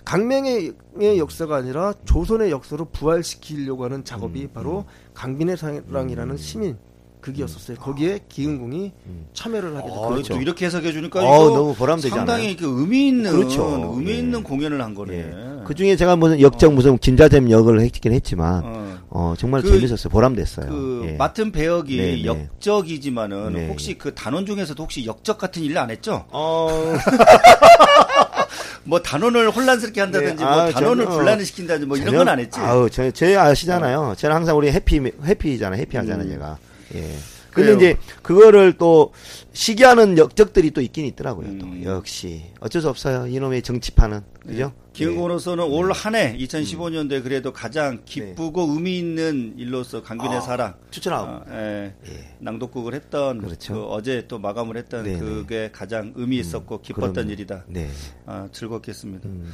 강명의 0.04 0.72
역사가 1.18 1.56
아니라 1.56 1.94
조선의 2.04 2.50
역사로 2.50 2.86
부활시키려고 2.86 3.84
하는 3.84 4.04
작업이 4.04 4.42
음, 4.42 4.50
바로 4.52 4.84
강빈의 5.14 5.56
사랑이라는 5.56 6.36
시민 6.36 6.76
극이었었어요. 7.22 7.78
거기에 7.78 8.20
기흥궁이 8.28 8.92
음. 9.06 9.26
참여를 9.32 9.74
하게 9.76 9.86
아, 9.88 9.90
됐죠. 9.90 10.08
그렇죠. 10.10 10.34
또 10.34 10.40
이렇게 10.42 10.66
해석해 10.66 10.92
주니까 10.92 11.20
어, 11.26 11.74
상당히 12.00 12.44
않아요? 12.48 12.56
그 12.58 12.80
의미 12.80 13.08
있는 13.08 13.32
그렇죠. 13.32 13.94
의미 13.96 14.10
예. 14.10 14.18
있는 14.18 14.42
공연을 14.42 14.82
한 14.82 14.94
거네. 14.94 15.14
예. 15.16 15.34
그 15.64 15.74
중에 15.74 15.96
제가 15.96 16.16
무슨 16.16 16.38
역적 16.38 16.74
무슨 16.74 16.98
김자잼 16.98 17.50
역을 17.50 17.80
했긴 17.80 18.12
했지만 18.12 18.62
어. 18.62 18.98
어, 19.08 19.34
정말 19.38 19.62
그- 19.62 19.70
재밌었어요. 19.70 20.10
보람됐어요. 20.10 20.68
그 20.68 21.02
예. 21.06 21.12
맡은 21.12 21.50
배역이 21.50 21.96
네, 21.96 22.02
네. 22.16 22.24
역적이지만은 22.26 23.52
네. 23.54 23.68
혹시 23.68 23.96
그 23.96 24.14
단원 24.14 24.44
중에서도 24.44 24.82
혹시 24.82 25.06
역적 25.06 25.38
같은 25.38 25.62
일을 25.62 25.78
안 25.78 25.90
했죠? 25.90 26.26
어, 26.30 26.68
뭐 28.84 29.00
단원을 29.00 29.50
혼란스럽게 29.50 30.00
한다든지 30.00 30.36
네. 30.36 30.44
뭐 30.44 30.52
아, 30.60 30.70
단원을 30.70 31.04
저는, 31.04 31.06
어, 31.06 31.16
분란을 31.18 31.44
시킨다든지 31.44 31.86
뭐 31.86 31.96
이런 31.96 32.06
전혀- 32.06 32.18
건 32.18 32.28
안 32.28 32.38
했지. 32.40 32.58
아우, 32.60 32.88
저, 32.90 33.10
제 33.10 33.36
아시잖아요. 33.36 34.14
저는 34.18 34.36
항상 34.36 34.56
우리 34.56 34.70
해피, 34.70 35.00
해피잖아요. 35.24 35.80
해피하잖아요, 35.80 36.26
음. 36.26 36.30
제가. 36.32 36.58
예. 36.96 37.14
근데 37.54 37.74
그래요. 37.74 37.76
이제 37.76 38.00
그거를 38.22 38.72
또 38.74 39.12
시기하는 39.52 40.18
역적들이 40.18 40.72
또 40.72 40.80
있긴 40.80 41.06
있더라고요. 41.06 41.58
또 41.58 41.66
음. 41.66 41.82
역시 41.84 42.42
어쩔 42.60 42.82
수 42.82 42.88
없어요. 42.88 43.26
이놈의 43.28 43.62
정치판은 43.62 44.20
그죠? 44.40 44.72
기흥으로서는 44.92 45.64
올한 45.64 46.14
해 46.14 46.36
2015년도에 46.38 47.22
그래도 47.22 47.52
가장 47.52 47.98
네. 47.98 48.02
기쁘고 48.04 48.72
의미 48.72 48.98
있는 48.98 49.54
일로서 49.56 50.02
강빈의 50.02 50.38
아, 50.38 50.40
사랑 50.40 50.74
추천하고. 50.90 51.26
어, 51.26 51.44
예, 51.50 51.94
예. 52.06 52.34
낭독극을 52.40 52.94
했던 52.94 53.40
그렇죠. 53.40 53.74
그 53.74 53.84
어제 53.86 54.26
또 54.28 54.38
마감을 54.38 54.76
했던 54.76 55.04
네네. 55.04 55.18
그게 55.18 55.70
가장 55.72 56.12
의미 56.16 56.38
있었고 56.38 56.80
기뻤던 56.80 57.12
그럼요. 57.12 57.30
일이다. 57.32 57.64
네. 57.68 57.88
아, 58.26 58.48
즐겁겠습니다. 58.52 59.28
음. 59.28 59.52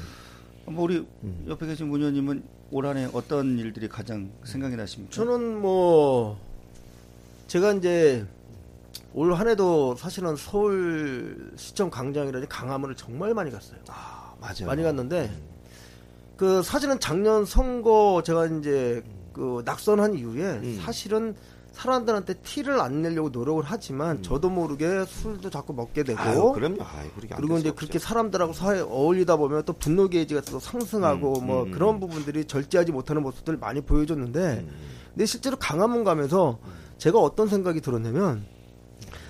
뭐 0.66 0.84
우리 0.84 1.04
음. 1.24 1.44
옆에 1.48 1.66
계신 1.66 1.88
문현님은 1.88 2.42
올 2.70 2.86
한해 2.86 3.08
어떤 3.12 3.58
일들이 3.58 3.88
가장 3.88 4.30
생각이 4.44 4.76
나십니까? 4.76 5.12
저는 5.12 5.60
뭐 5.60 6.38
제가 7.50 7.72
이제 7.72 8.24
올 9.12 9.34
한해도 9.34 9.96
사실은 9.96 10.36
서울 10.36 11.50
시청 11.56 11.90
광장이라든지 11.90 12.46
강화문을 12.48 12.94
정말 12.94 13.34
많이 13.34 13.50
갔어요. 13.50 13.76
아, 13.88 14.32
맞아요. 14.40 14.66
많이 14.66 14.84
갔는데 14.84 15.28
그 16.36 16.62
사실은 16.62 17.00
작년 17.00 17.44
선거 17.44 18.22
제가 18.24 18.46
이제 18.46 19.02
그 19.32 19.62
낙선한 19.64 20.14
이후에 20.14 20.44
음. 20.44 20.80
사실은 20.84 21.34
사람들한테 21.72 22.34
티를 22.34 22.80
안 22.80 23.02
내려고 23.02 23.30
노력을 23.30 23.64
하지만 23.66 24.22
저도 24.22 24.48
모르게 24.48 25.04
술도 25.06 25.50
자꾸 25.50 25.72
먹게 25.72 26.04
되고 26.04 26.22
음. 26.22 26.28
아유, 26.28 26.52
그럼요. 26.52 26.82
아유, 26.84 27.10
그리고 27.16 27.54
될 27.54 27.58
이제 27.58 27.68
수 27.70 27.74
그렇게. 27.74 27.98
사람들하고 27.98 28.52
사회 28.52 28.78
어울리다 28.78 29.34
보면 29.34 29.64
또 29.64 29.72
분노 29.72 30.08
게이지가 30.08 30.42
또 30.42 30.60
상승하고 30.60 31.40
음, 31.40 31.46
뭐 31.48 31.64
음, 31.64 31.72
그런 31.72 31.96
음. 31.96 32.00
부분들이 32.00 32.44
절제하지 32.44 32.92
못하는 32.92 33.22
모습들을 33.22 33.58
많이 33.58 33.80
보여줬는데 33.80 34.66
음. 34.68 34.70
근데 35.14 35.26
실제로 35.26 35.56
강화문 35.56 36.04
가면서 36.04 36.60
제가 37.00 37.18
어떤 37.18 37.48
생각이 37.48 37.80
들었냐면 37.80 38.44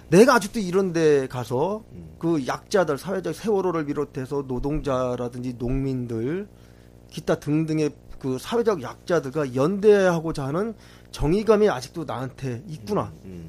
내가 0.08 0.34
아직도 0.34 0.58
이런 0.58 0.92
데 0.92 1.28
가서 1.28 1.84
음. 1.92 2.16
그 2.18 2.44
약자들 2.46 2.98
사회적 2.98 3.32
세월호를 3.32 3.86
비롯해서 3.86 4.44
노동자라든지 4.46 5.54
농민들 5.56 6.48
기타 7.08 7.36
등등의 7.36 7.92
그 8.18 8.38
사회적 8.38 8.82
약자들과 8.82 9.54
연대하고자 9.54 10.46
하는 10.48 10.74
정의감이 11.12 11.68
아직도 11.68 12.04
나한테 12.04 12.62
있구나. 12.66 13.12
음. 13.24 13.48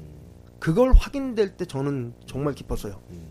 그걸 0.60 0.92
확인될 0.92 1.56
때 1.56 1.64
저는 1.64 2.14
정말 2.26 2.54
기뻤어요. 2.54 3.00
음. 3.10 3.26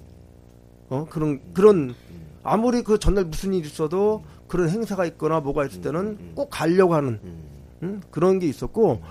어 0.89 1.07
그런 1.09 1.39
그런 1.53 1.95
아무리 2.43 2.83
그 2.83 2.99
전날 2.99 3.23
무슨 3.23 3.53
일이 3.53 3.65
있어도 3.65 4.23
그런 4.49 4.69
행사가 4.69 5.05
있거나 5.05 5.39
뭐가 5.39 5.65
있을 5.65 5.79
때는 5.79 6.35
꼭 6.35 6.49
가려고 6.49 6.95
하는 6.95 7.21
음. 7.23 7.43
음, 7.83 8.01
그런 8.11 8.39
게 8.39 8.47
있었고 8.47 9.01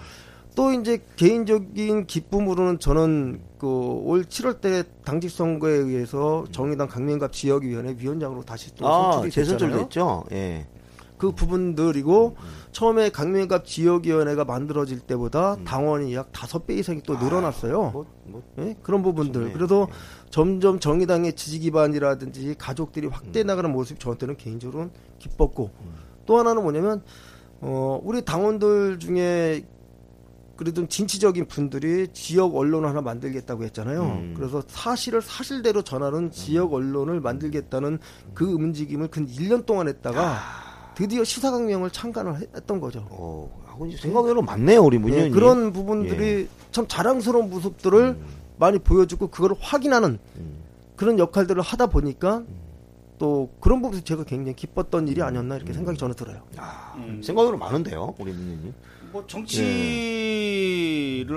또 0.60 0.72
이제 0.72 1.02
개인적인 1.16 2.04
기쁨으로는 2.06 2.80
저는 2.80 3.40
그 3.56 3.66
올 3.66 4.24
7월 4.24 4.60
때 4.60 4.82
당직 5.06 5.30
선거에 5.30 5.72
의해서 5.72 6.44
정의당 6.52 6.86
강명갑 6.86 7.32
지역위원회 7.32 7.96
위원장으로 7.98 8.42
다시 8.42 8.74
또 8.74 8.86
아, 8.86 9.12
선출이 9.12 9.30
재선출도 9.30 9.76
됐잖아요. 9.78 9.84
했죠. 9.84 10.24
예. 10.32 10.66
그 11.16 11.32
부분들이고 11.32 12.36
처음에 12.72 13.08
강명갑 13.08 13.64
지역위원회가 13.64 14.44
만들어질 14.44 15.00
때보다 15.00 15.56
당원이 15.64 16.14
약 16.14 16.30
다섯 16.30 16.66
배 16.66 16.74
이상이 16.74 17.00
또 17.04 17.16
늘어났어요. 17.16 17.90
뭐, 17.90 18.04
뭐, 18.26 18.42
예? 18.58 18.76
그런 18.82 19.02
부분들. 19.02 19.40
좋네요. 19.40 19.52
그래서 19.56 19.86
예. 19.88 19.94
점점 20.28 20.78
정의당의 20.78 21.36
지지 21.36 21.58
기반이라든지 21.60 22.56
가족들이 22.58 23.06
확대해 23.06 23.44
나가는 23.44 23.70
모습이 23.72 23.98
저한테는 23.98 24.36
개인적으로는 24.36 24.90
기뻤고 25.20 25.70
또 26.26 26.38
하나는 26.38 26.62
뭐냐면 26.62 27.02
어 27.62 27.98
우리 28.04 28.22
당원들 28.22 28.98
중에 28.98 29.64
그래도 30.60 30.86
진취적인 30.86 31.46
분들이 31.46 32.06
지역 32.12 32.54
언론 32.54 32.84
하나 32.84 33.00
만들겠다고 33.00 33.64
했잖아요. 33.64 34.02
음. 34.02 34.34
그래서 34.36 34.62
사실을 34.68 35.22
사실대로 35.22 35.80
전하는 35.80 36.30
지역 36.30 36.74
언론을 36.74 37.22
만들겠다는 37.22 37.98
그 38.34 38.44
움직임을 38.44 39.08
근 39.08 39.26
1년 39.26 39.64
동안 39.64 39.88
했다가 39.88 40.38
드디어 40.96 41.24
시사강명을 41.24 41.88
창간을 41.88 42.42
했- 42.42 42.54
했던 42.54 42.78
거죠. 42.78 43.06
어, 43.08 43.50
생각외로 43.98 44.42
많네요, 44.42 44.82
우리 44.82 44.98
문현님. 44.98 45.26
예, 45.28 45.30
그런 45.30 45.72
부분들이 45.72 46.46
참 46.72 46.86
자랑스러운 46.86 47.48
모습들을 47.48 48.18
많이 48.58 48.78
보여주고 48.80 49.28
그걸 49.28 49.56
확인하는 49.58 50.18
음. 50.36 50.56
그런 50.94 51.18
역할들을 51.18 51.62
하다 51.62 51.86
보니까 51.86 52.42
또 53.18 53.48
그런 53.60 53.80
부분에서 53.80 54.04
제가 54.04 54.24
굉장히 54.24 54.54
기뻤던 54.56 55.08
일이 55.08 55.22
아니었나 55.22 55.56
이렇게 55.56 55.72
생각이 55.72 55.96
저는 55.96 56.14
들어요. 56.16 56.42
아, 56.58 56.92
음. 56.98 57.22
생각외로 57.24 57.56
많은데요, 57.56 58.14
우리 58.18 58.30
문현님. 58.32 58.74
뭐 59.12 59.26
정치를 59.26 59.66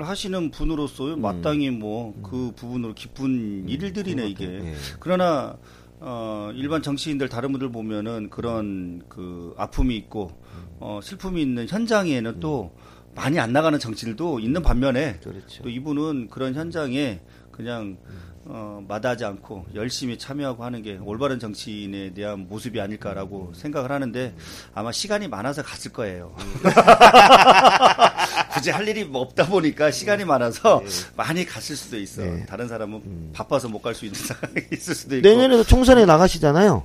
하시는 0.06 0.50
분으로서 0.50 1.16
마땅히 1.16 1.70
뭐그 1.70 2.52
부분으로 2.56 2.94
기쁜 2.94 3.68
일들이네 3.68 4.28
이게. 4.28 4.44
예. 4.44 4.74
그러나 5.00 5.56
어 6.00 6.50
일반 6.54 6.82
정치인들 6.82 7.28
다른 7.28 7.50
분들 7.52 7.70
보면은 7.70 8.30
그런 8.30 9.02
그 9.08 9.54
아픔이 9.56 9.96
있고 9.96 10.30
어 10.78 11.00
슬픔이 11.02 11.42
있는 11.42 11.66
현장에는 11.68 12.40
또 12.40 12.72
많이 13.14 13.38
안 13.38 13.52
나가는 13.52 13.78
정치들도 13.78 14.40
있는 14.40 14.62
반면에 14.62 15.20
그렇죠. 15.20 15.62
또 15.62 15.68
이분은 15.68 16.28
그런 16.30 16.54
현장에 16.54 17.20
그냥 17.50 17.96
어, 18.46 18.84
마다하지 18.86 19.24
않고 19.24 19.64
열심히 19.74 20.18
참여하고 20.18 20.64
하는 20.64 20.82
게 20.82 20.98
올바른 21.02 21.38
정치인에 21.38 22.12
대한 22.12 22.46
모습이 22.48 22.78
아닐까라고 22.78 23.52
생각을 23.54 23.90
하는데 23.90 24.34
아마 24.74 24.92
시간이 24.92 25.28
많아서 25.28 25.62
갔을 25.62 25.92
거예요. 25.92 26.34
굳이 28.52 28.70
할 28.70 28.86
일이 28.86 29.04
뭐 29.04 29.22
없다 29.22 29.46
보니까 29.46 29.90
시간이 29.90 30.24
많아서 30.26 30.82
많이 31.16 31.44
갔을 31.46 31.74
수도 31.74 31.98
있어. 31.98 32.22
네. 32.22 32.44
다른 32.46 32.68
사람은 32.68 33.30
바빠서 33.32 33.68
못 33.68 33.80
갈 33.80 33.94
수 33.94 34.04
있는 34.04 34.18
상황이 34.20 34.56
있을 34.72 34.94
수도 34.94 35.16
있고. 35.16 35.26
내년에도 35.28 35.64
총선에 35.64 36.04
나가시잖아요. 36.04 36.82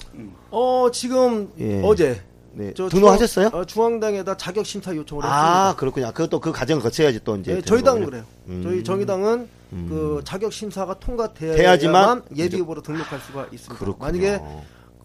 어 0.51 0.87
지금 0.93 1.51
예. 1.59 1.81
어제 1.83 2.21
네. 2.53 2.73
저 2.75 2.87
등록하셨어요? 2.89 3.49
중앙, 3.49 3.61
어, 3.61 3.65
중앙당에다 3.65 4.37
자격 4.37 4.65
심사 4.65 4.95
요청을 4.95 5.23
아, 5.25 5.27
했습니다. 5.27 5.75
그렇군요. 5.77 6.07
그것도 6.13 6.39
그 6.39 6.51
과정을 6.51 6.81
거쳐야지 6.81 7.19
또 7.23 7.35
이제. 7.37 7.55
네, 7.55 7.61
저희 7.61 7.83
당은. 7.83 8.05
그래요. 8.05 8.23
음. 8.47 8.61
저희 8.63 8.83
정의당은 8.83 9.47
음. 9.73 9.86
그 9.89 10.21
자격 10.23 10.51
심사가 10.51 10.99
통과돼야만 10.99 11.58
돼야지만 11.58 12.23
예비 12.36 12.58
후보로 12.58 12.82
등록할 12.82 13.19
수가 13.19 13.47
있습니다. 13.51 13.75
그렇군요. 13.75 14.05
만약에 14.05 14.39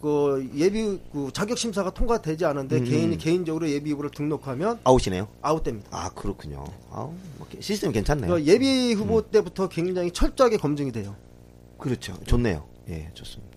그 0.01 0.49
예비 0.55 0.99
그 1.11 1.29
자격 1.33 1.57
심사가 1.57 1.89
통과되지 1.89 2.45
않은데 2.45 2.77
음. 2.77 2.83
개인이 2.83 3.17
개인적으로 3.17 3.69
예비 3.69 3.91
후보를 3.91 4.11
등록하면 4.11 4.79
아웃이네요. 4.83 5.27
아웃됩니다. 5.41 5.89
아, 5.91 6.09
그렇군요. 6.09 6.63
아우, 6.91 7.13
뭐 7.37 7.47
시스템 7.59 7.91
괜찮네요. 7.91 8.27
그러니까 8.27 8.51
예비 8.51 8.93
후보 8.93 9.21
때부터 9.21 9.67
굉장히 9.67 10.11
철저하게 10.11 10.57
검증이 10.57 10.91
돼요. 10.91 11.15
그렇죠. 11.77 12.13
좋네요. 12.25 12.63
예, 12.89 13.09
좋습니다. 13.13 13.54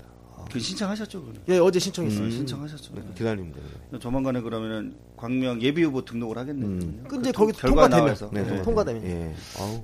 아. 0.48 0.52
그 0.52 0.58
신청하셨죠, 0.58 1.20
그거는. 1.20 1.40
예, 1.48 1.58
어제 1.58 1.78
신청했어요. 1.78 2.24
음, 2.24 2.30
신청하셨죠. 2.30 2.92
기다리면 3.14 3.52
돼요. 3.52 3.98
조만간에 4.00 4.40
그러면은 4.40 4.96
광명 5.16 5.60
예비 5.62 5.82
후보 5.84 6.04
등록을 6.04 6.38
하겠네요. 6.38 6.68
음. 6.68 7.04
근데 7.08 7.30
그 7.30 7.38
거기 7.38 7.52
통과되면 7.52 8.14
네, 8.32 8.42
네, 8.42 8.50
네. 8.50 8.62
통과되면 8.62 9.04
예. 9.04 9.34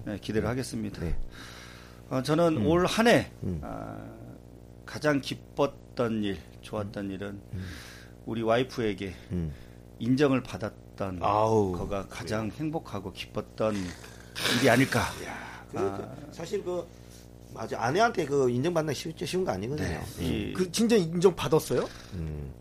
네, 0.06 0.18
기대를 0.20 0.48
하겠습니다. 0.48 1.00
네. 1.00 1.16
어, 2.10 2.22
저는 2.22 2.66
올한해 2.66 3.30
음. 3.42 3.60
아, 3.62 3.96
가장 4.86 5.20
기뻤던 5.20 6.22
일, 6.24 6.38
좋았던 6.62 7.10
일은 7.10 7.40
우리 8.26 8.42
와이프에게 8.42 9.14
음. 9.32 9.52
인정을 9.98 10.42
받았던 10.42 11.18
아우, 11.22 11.72
거가 11.72 12.06
가장 12.08 12.50
행복하고 12.50 13.12
기뻤던 13.12 13.74
일이 14.58 14.70
아닐까. 14.70 15.02
그, 15.70 16.06
사실 16.30 16.62
그 16.62 16.86
맞아 17.54 17.80
아내한테 17.80 18.26
그 18.26 18.50
인정받는 18.50 18.92
게 18.92 18.98
쉬운, 18.98 19.14
쉬운 19.24 19.44
거 19.44 19.52
아니거든요. 19.52 19.88
네. 19.88 20.24
이, 20.24 20.52
그 20.52 20.70
진짜 20.72 20.96
인정 20.96 21.34
받았어요? 21.34 21.88
음. 22.14 22.52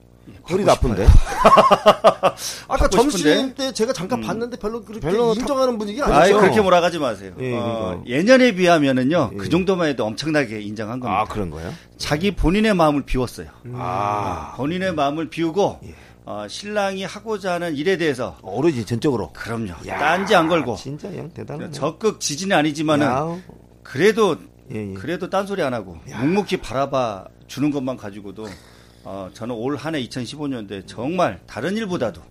받고 0.44 0.54
허리도 0.54 0.72
아픈데. 0.72 1.06
아까 2.68 2.88
점심? 2.90 3.54
때 3.56 3.72
제가 3.72 3.94
잠깐 3.94 4.22
봤는데 4.22 4.58
별로 4.58 4.84
그렇게 4.84 5.06
별로 5.06 5.34
인정하는 5.34 5.78
분위기가 5.78 6.08
아이, 6.08 6.24
아니죠. 6.24 6.40
그렇게 6.40 6.62
몰아가지 6.62 7.00
마세요. 7.00 7.34
예, 7.40 7.56
어, 7.56 8.00
그러니까. 8.04 8.10
예년에 8.10 8.56
비하면은요, 8.56 9.32
예. 9.34 9.38
그 9.38 9.50
정도만 9.50 9.88
해도 9.90 10.06
엄청나게 10.06 10.62
인정한 10.62 11.00
겁니다. 11.00 11.22
아 11.22 11.26
그런 11.26 11.50
거예요? 11.50 11.74
자기 11.98 12.32
본인의 12.32 12.74
마음을 12.74 13.04
비웠어요. 13.04 13.48
아 13.74 14.54
본인의 14.58 14.94
마음을 14.94 15.30
비우고, 15.30 15.80
예. 15.86 15.94
어, 16.26 16.46
신랑이 16.48 17.04
하고자 17.04 17.54
하는 17.54 17.76
일에 17.76 17.98
대해서, 17.98 18.38
오로지 18.42 18.86
전적으로. 18.86 19.32
그럼요. 19.34 19.74
야, 19.88 20.00
딴지 20.00 20.36
안 20.36 20.48
걸고, 20.48 20.78
진짜 20.78 21.12
형 21.12 21.30
대단하네. 21.34 21.72
적극 21.72 22.22
지지는 22.22 22.56
아니지만은, 22.56 23.06
야우. 23.06 23.40
그래도, 23.84 24.38
예, 24.72 24.92
예. 24.92 24.94
그래도 24.94 25.30
딴소리 25.30 25.62
안 25.62 25.74
하고, 25.74 25.98
묵묵히 26.08 26.58
바라봐 26.58 27.28
주는 27.48 27.70
것만 27.72 27.98
가지고도, 27.98 28.48
어, 29.04 29.30
저는 29.34 29.54
올 29.56 29.76
한 29.76 29.96
해 29.96 30.02
2015년도에 30.08 30.88
정말 30.88 31.42
다른 31.46 31.76
일보다도 31.76 32.22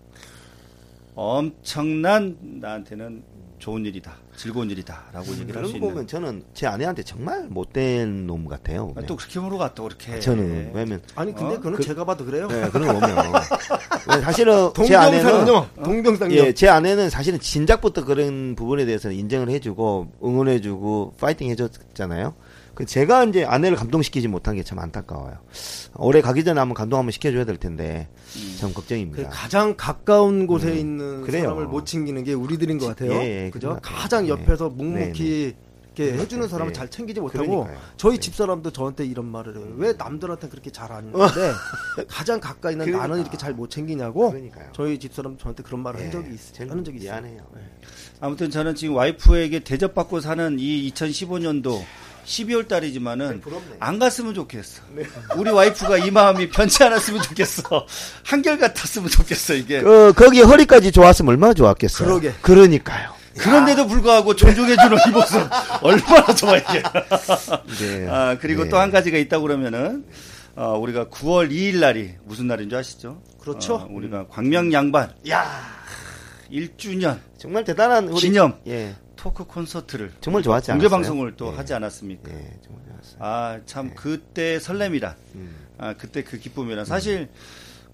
엄청난 1.15 2.37
나한테는 2.41 3.23
좋은 3.63 3.87
일이다. 3.87 4.13
즐거운 4.37 4.69
일이다. 4.69 5.05
라고 5.13 5.31
얘기를 5.35 5.55
할수 5.55 5.55
그런 5.55 5.63
거 5.71 5.77
있는. 5.77 5.89
보면 5.91 6.07
저는 6.09 6.43
제 6.53 6.67
아내한테 6.67 7.05
정말 7.05 7.47
못된 7.49 8.27
놈 8.27 8.49
같아요. 8.49 8.93
아. 8.97 9.03
또 9.03 9.15
그렇게 9.15 9.39
물어가 9.39 9.73
또 9.73 9.85
그렇게. 9.85 10.19
저는 10.19 10.73
왜냐면 10.75 11.01
아니 11.15 11.33
근데 11.33 11.55
어? 11.55 11.57
그거는 11.59 11.79
그- 11.79 11.85
제가 11.85 12.05
봐도 12.05 12.25
그래요. 12.25 12.49
네, 12.49 12.69
그런 12.71 12.89
거 12.89 12.95
보면 12.99 13.33
왜 14.09 14.21
사실은 14.21 14.71
제 14.85 14.97
아내는 14.97 15.23
동병상련, 15.45 15.69
동병상련. 15.85 16.45
예, 16.45 16.53
제 16.53 16.69
아내는 16.69 17.09
사실은 17.09 17.39
진작부터 17.39 18.05
그런 18.05 18.57
부분에 18.57 18.85
대해서는 18.85 19.15
인정을 19.17 19.49
해주고 19.51 20.11
응원해주고 20.25 21.15
파이팅 21.21 21.49
해줬잖아요. 21.51 22.35
그 22.75 22.87
제가 22.87 23.25
이제 23.25 23.45
아내를 23.45 23.77
감동시키지 23.77 24.29
못한 24.29 24.57
게 24.57 24.63
참 24.63 24.79
안타까워요. 24.79 25.39
올해 25.97 26.21
가기 26.23 26.43
전에 26.45 26.59
한번 26.59 26.75
감동 26.75 26.99
한번 26.99 27.11
시켜줘야 27.13 27.45
될 27.45 27.57
텐데 27.59 28.09
참그 28.59 28.75
걱정입니다. 28.75 29.29
가장 29.29 29.75
가까운 29.77 30.47
곳에 30.47 30.75
있는 30.75 31.21
음. 31.21 31.23
그래요. 31.23 31.43
사람을 31.45 31.67
못 31.67 31.85
챙기는 31.85 32.23
게 32.25 32.33
우리들인 32.33 32.79
것 32.79 32.87
같아요. 32.87 33.13
예, 33.13 33.45
예, 33.47 33.51
그죠? 33.51 33.79
가장 33.83 34.25
예. 34.27 34.31
옆에서 34.31 34.71
묵묵히 34.71 35.55
이렇게 35.95 36.17
해주는 36.19 36.49
사람을 36.49 36.71
예. 36.71 36.73
잘 36.73 36.89
챙기지 36.89 37.21
못하고 37.21 37.45
그러니까요. 37.65 37.79
저희 37.99 38.15
예. 38.15 38.19
집사람도 38.21 38.71
저한테 38.71 39.05
이런 39.05 39.27
말을 39.27 39.57
해요. 39.59 39.67
왜 39.77 39.93
남들한테 39.93 40.49
그렇게 40.49 40.71
잘 40.71 40.91
하는데 40.91 41.19
가장 42.09 42.41
가까이 42.41 42.73
있는 42.73 42.87
그러니까. 42.87 43.07
나는 43.07 43.21
이렇게 43.21 43.37
잘 43.37 43.53
못 43.53 43.69
챙기냐고 43.69 44.31
그러니까요. 44.31 44.71
저희 44.73 44.99
집 44.99 45.13
사람 45.13 45.37
저한테 45.37 45.63
그런 45.63 45.83
말을 45.83 46.01
예, 46.01 46.05
한 46.05 46.13
적이 46.13 46.35
있, 46.35 46.39
제일 46.55 46.71
하는 46.71 46.83
적이 46.83 46.97
있어요. 46.99 47.11
미안해요. 47.21 47.43
아무튼 48.21 48.51
저는 48.51 48.75
지금 48.77 48.95
와이프에게 48.95 49.59
대접받고 49.61 50.21
사는 50.21 50.57
이 50.59 50.91
2015년도 50.95 51.83
12월 52.27 52.69
달이지만은 52.69 53.41
부럽네. 53.41 53.77
안 53.81 53.99
갔으면 53.99 54.35
좋겠어. 54.35 54.83
우리 55.37 55.51
와이프가 55.51 55.99
이 55.99 56.11
마음이 56.11 56.51
변치 56.51 56.83
않았으면 56.85 57.23
좋겠어. 57.23 57.87
한결 58.25 58.59
같았으면 58.59 59.09
좋겠어 59.09 59.55
이게. 59.55 59.81
그 59.81 60.13
거기 60.15 60.41
허리까지 60.41 60.93
좋았으면 60.93 61.31
얼마나 61.31 61.55
좋았겠어요. 61.55 62.07
그러게. 62.07 62.33
그러니까요. 62.43 63.13
그런데도 63.39 63.87
불구하고 63.87 64.37
존중해주는 64.37 64.99
이 65.09 65.11
모습 65.11 65.41
얼마나 65.83 66.35
좋아 66.35 66.57
이게. 66.57 66.83
네. 67.81 68.07
아 68.09 68.37
그리고 68.41 68.65
네. 68.65 68.71
또한 68.71 68.91
가지가 68.91 69.17
있다고 69.19 69.43
그러면은 69.45 70.05
어, 70.55 70.77
우리가 70.79 71.07
9월 71.07 71.51
2일 71.51 71.79
날이 71.81 72.11
무슨 72.25 72.47
날인 72.47 72.69
줄 72.69 72.79
아시죠? 72.79 73.23
그렇죠. 73.41 73.77
어, 73.77 73.89
우리가 73.91 74.27
광명 74.29 74.71
양반 74.73 75.13
야 75.31 75.47
1주년 76.53 77.19
정말 77.39 77.65
대단한 77.65 78.09
우리 78.09 78.21
기념. 78.21 78.59
예. 78.67 78.95
토크 79.23 79.45
콘서트를 79.45 80.11
정말 80.21 80.43
좋았지 80.43 80.73
공개 80.73 80.87
않았어요? 80.87 80.97
방송을 80.99 81.37
또 81.37 81.53
예. 81.53 81.57
하지 81.57 81.75
않았습니까? 81.75 82.29
예, 82.33 82.59
정말 82.61 82.85
좋았어요. 82.89 83.17
아참 83.21 83.95
그때 83.95 84.59
설렘이라 84.59 85.15
음. 85.37 85.55
아 85.79 85.95
그때 85.95 86.25
그 86.25 86.39
기쁨이라 86.41 86.85
사실 86.85 87.29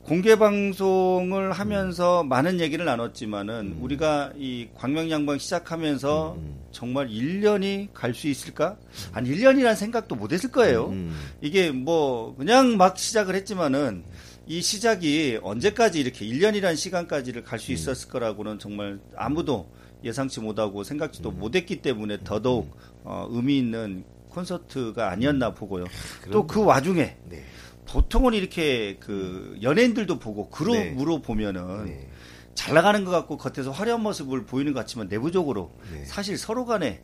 공개 0.04 0.36
방송을 0.36 1.52
하면서 1.52 2.24
많은 2.24 2.60
얘기를 2.60 2.86
나눴지만은 2.86 3.76
우리가 3.78 4.32
이 4.38 4.68
광명양방 4.74 5.36
시작하면서 5.36 6.36
음. 6.38 6.60
정말 6.72 7.08
1년이 7.08 7.88
갈 7.92 8.14
수 8.14 8.26
있을까? 8.28 8.78
한 9.12 9.26
1년이라는 9.26 9.74
생각도 9.74 10.14
못 10.14 10.32
했을 10.32 10.50
거예요. 10.50 10.86
음. 10.88 11.14
이게 11.42 11.70
뭐 11.70 12.34
그냥 12.38 12.78
막 12.78 12.96
시작을 12.98 13.34
했지만은 13.34 14.02
이 14.46 14.62
시작이 14.62 15.40
언제까지 15.42 16.00
이렇게 16.00 16.24
1년이라는 16.24 16.74
시간까지를 16.74 17.44
갈 17.44 17.58
음. 17.58 17.60
수 17.60 17.72
있었을 17.72 18.08
거라고는 18.08 18.58
정말 18.58 18.98
아무도 19.14 19.68
예상치 20.04 20.40
못하고 20.40 20.84
생각지도 20.84 21.30
음. 21.30 21.38
못했기 21.38 21.82
때문에 21.82 22.18
더더욱 22.24 22.76
어, 23.04 23.26
의미 23.30 23.58
있는 23.58 24.04
콘서트가 24.28 25.10
아니었나 25.10 25.54
보고요. 25.54 25.84
또 26.30 26.46
그 26.46 26.62
와중에 26.64 27.16
네. 27.28 27.44
보통은 27.86 28.34
이렇게 28.34 28.96
그 29.00 29.58
연예인들도 29.62 30.18
보고 30.18 30.48
그룹으로 30.50 31.22
보면은 31.22 31.86
네. 31.86 32.08
잘 32.54 32.74
나가는 32.74 33.04
것 33.04 33.10
같고 33.10 33.36
겉에서 33.38 33.70
화려한 33.70 34.02
모습을 34.02 34.44
보이는 34.44 34.72
것 34.72 34.80
같지만 34.80 35.08
내부적으로 35.08 35.72
네. 35.92 36.04
사실 36.04 36.36
서로 36.36 36.66
간에 36.66 37.02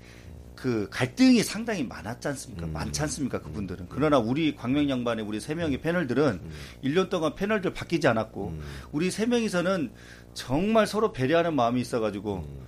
그 0.54 0.88
갈등이 0.90 1.42
상당히 1.42 1.84
많았지 1.84 2.28
음. 2.28 2.30
않습니까? 2.30 2.66
많지 2.66 3.02
않습니까? 3.02 3.40
그분들은. 3.40 3.86
그러나 3.88 4.18
우리 4.18 4.54
광명 4.54 4.88
양반의 4.88 5.24
우리 5.24 5.40
세 5.40 5.54
명의 5.54 5.80
패널들은 5.80 6.40
일 6.82 6.94
1년 6.94 7.08
동안 7.08 7.34
패널들 7.34 7.72
바뀌지 7.72 8.06
않았고 8.08 8.48
음. 8.48 8.60
우리 8.92 9.10
세 9.10 9.26
명이서는 9.26 9.90
정말 10.34 10.86
서로 10.86 11.12
배려하는 11.12 11.54
마음이 11.54 11.80
있어가지고 11.80 12.36
음. 12.36 12.64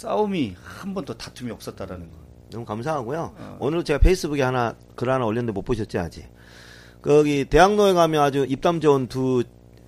싸움이 0.00 0.56
한 0.62 0.94
번도 0.94 1.14
다툼이 1.14 1.50
없었다라는 1.50 2.10
거. 2.10 2.16
너무 2.50 2.64
감사하고요. 2.64 3.34
어. 3.36 3.56
오늘 3.60 3.84
제가 3.84 3.98
페이스북에 3.98 4.42
하나 4.42 4.74
글 4.96 5.10
하나 5.10 5.26
올렸는데 5.26 5.52
못 5.52 5.62
보셨지 5.62 5.98
아직. 5.98 6.26
거기 7.02 7.44
대학로에 7.44 7.92
가면 7.92 8.22
아주 8.22 8.46
입담 8.48 8.80
좋은 8.80 9.06
두 9.08 9.44